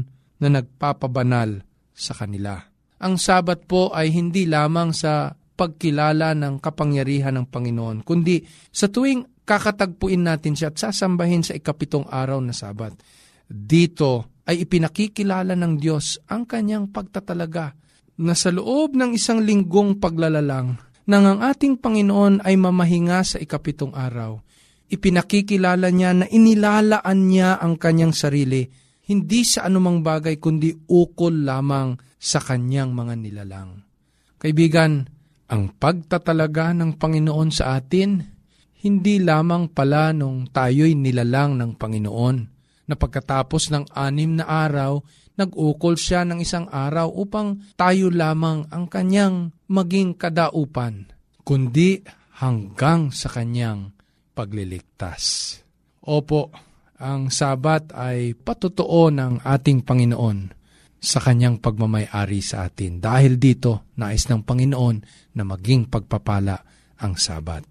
na 0.43 0.49
nagpapabanal 0.49 1.67
sa 1.91 2.13
kanila. 2.15 2.61
Ang 3.03 3.19
sabat 3.19 3.67
po 3.67 3.91
ay 3.91 4.15
hindi 4.15 4.47
lamang 4.47 4.95
sa 4.95 5.35
pagkilala 5.35 6.37
ng 6.37 6.61
kapangyarihan 6.61 7.35
ng 7.41 7.47
Panginoon, 7.49 8.05
kundi 8.05 8.45
sa 8.71 8.87
tuwing 8.87 9.43
kakatagpuin 9.43 10.23
natin 10.23 10.53
siya 10.53 10.71
at 10.71 10.79
sasambahin 10.79 11.43
sa 11.43 11.57
ikapitong 11.57 12.07
araw 12.07 12.39
na 12.45 12.53
sabat. 12.53 12.93
Dito 13.47 14.43
ay 14.47 14.63
ipinakikilala 14.63 15.57
ng 15.59 15.75
Diyos 15.81 16.21
ang 16.29 16.45
kanyang 16.47 16.93
pagtatalaga 16.93 17.75
na 18.21 18.35
sa 18.37 18.53
loob 18.53 18.95
ng 18.97 19.13
isang 19.17 19.43
linggong 19.43 19.99
paglalalang 19.99 20.79
nang 21.07 21.25
ang 21.25 21.39
ating 21.39 21.79
Panginoon 21.79 22.43
ay 22.43 22.59
mamahinga 22.59 23.23
sa 23.23 23.39
ikapitong 23.39 23.95
araw, 23.95 24.43
ipinakikilala 24.91 25.91
niya 25.91 26.11
na 26.15 26.27
inilalaan 26.31 27.19
niya 27.27 27.59
ang 27.59 27.79
kanyang 27.79 28.15
sarili 28.15 28.67
hindi 29.07 29.47
sa 29.47 29.71
anumang 29.71 30.03
bagay 30.03 30.43
kundi 30.43 30.75
ukol 30.91 31.47
lamang 31.47 31.95
sa 32.19 32.43
kanyang 32.43 32.91
mga 32.91 33.15
nilalang. 33.15 33.71
Kaibigan, 34.37 35.07
ang 35.47 35.71
pagtatalaga 35.79 36.75
ng 36.75 36.99
Panginoon 36.99 37.51
sa 37.55 37.79
atin 37.79 38.37
hindi 38.87 39.19
lamang 39.19 39.75
pala 39.75 40.15
nung 40.15 40.47
tayo'y 40.47 40.95
nilalang 40.95 41.59
ng 41.59 41.75
Panginoon 41.75 42.37
na 42.87 42.95
pagkatapos 42.95 43.75
ng 43.75 43.85
anim 43.99 44.39
na 44.39 44.47
araw, 44.47 45.03
nag-ukol 45.35 45.99
siya 45.99 46.23
ng 46.23 46.39
isang 46.39 46.71
araw 46.71 47.11
upang 47.11 47.75
tayo 47.75 48.15
lamang 48.15 48.63
ang 48.71 48.87
kanyang 48.87 49.51
maging 49.67 50.15
kadaupan, 50.15 51.11
kundi 51.43 52.07
hanggang 52.39 53.11
sa 53.11 53.27
kanyang 53.27 53.96
pagliligtas. 54.37 55.57
Opo, 56.05 56.53
ang 57.01 57.33
sabat 57.33 57.97
ay 57.97 58.37
patotoo 58.37 59.09
ng 59.09 59.41
ating 59.41 59.81
Panginoon 59.81 60.53
sa 61.01 61.25
kanyang 61.25 61.57
pagmamayari 61.57 62.45
sa 62.45 62.69
atin. 62.69 63.01
Dahil 63.01 63.41
dito, 63.41 63.89
nais 63.97 64.29
ng 64.29 64.45
Panginoon 64.45 64.97
na 65.33 65.43
maging 65.49 65.89
pagpapala 65.89 66.61
ang 67.01 67.17
sabat. 67.17 67.65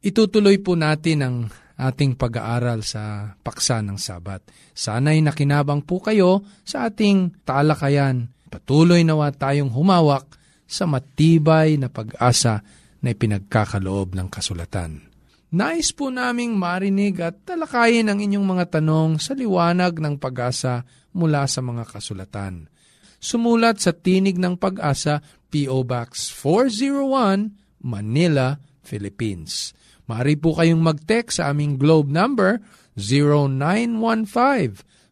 Itutuloy 0.00 0.56
po 0.64 0.80
natin 0.80 1.18
ang 1.20 1.36
ating 1.80 2.16
pag-aaral 2.16 2.84
sa 2.84 3.36
paksa 3.40 3.80
ng 3.80 3.96
Sabat. 3.96 4.44
Sana'y 4.76 5.24
nakinabang 5.24 5.84
po 5.84 6.00
kayo 6.04 6.44
sa 6.64 6.88
ating 6.88 7.44
talakayan. 7.44 8.28
Patuloy 8.52 9.00
nawa 9.00 9.32
tayong 9.32 9.72
humawak 9.72 10.28
sa 10.68 10.84
matibay 10.84 11.80
na 11.80 11.88
pag-asa 11.88 12.60
na 13.00 13.08
ipinagkakaloob 13.16 14.12
ng 14.12 14.28
kasulatan. 14.28 15.09
Nais 15.50 15.90
po 15.90 16.14
naming 16.14 16.54
marinig 16.54 17.18
at 17.18 17.42
talakayin 17.42 18.06
ang 18.06 18.22
inyong 18.22 18.46
mga 18.46 18.78
tanong 18.78 19.18
sa 19.18 19.34
liwanag 19.34 19.98
ng 19.98 20.14
pag-asa 20.14 20.86
mula 21.10 21.42
sa 21.50 21.58
mga 21.58 21.90
kasulatan. 21.90 22.70
Sumulat 23.18 23.82
sa 23.82 23.90
Tinig 23.90 24.38
ng 24.38 24.54
Pag-asa, 24.56 25.20
P.O. 25.50 25.82
Box 25.82 26.30
401, 26.32 27.82
Manila, 27.82 28.62
Philippines. 28.80 29.74
Maaari 30.06 30.38
po 30.38 30.54
kayong 30.54 30.80
mag-text 30.80 31.42
sa 31.42 31.50
aming 31.50 31.74
globe 31.76 32.08
number 32.08 32.62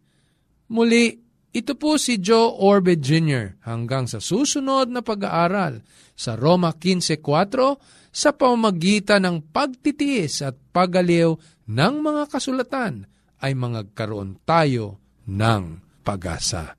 Muli, 0.68 1.16
ito 1.52 1.72
po 1.74 1.96
si 1.96 2.20
Joe 2.20 2.60
Orbe 2.60 3.00
Jr. 3.00 3.64
hanggang 3.64 4.04
sa 4.04 4.20
susunod 4.20 4.92
na 4.92 5.00
pag-aaral 5.00 5.80
sa 6.12 6.36
Roma 6.36 6.76
15.4 6.76 8.12
sa 8.12 8.34
pamamagitan 8.34 9.24
ng 9.24 9.36
pagtitiis 9.52 10.44
at 10.44 10.56
pagaliw 10.74 11.36
ng 11.68 11.94
mga 12.00 12.22
kasulatan 12.28 13.06
ay 13.38 13.54
mga 13.54 13.94
karoon 13.94 14.40
tayo 14.42 14.98
ng 15.28 15.80
pag-asa. 16.02 16.74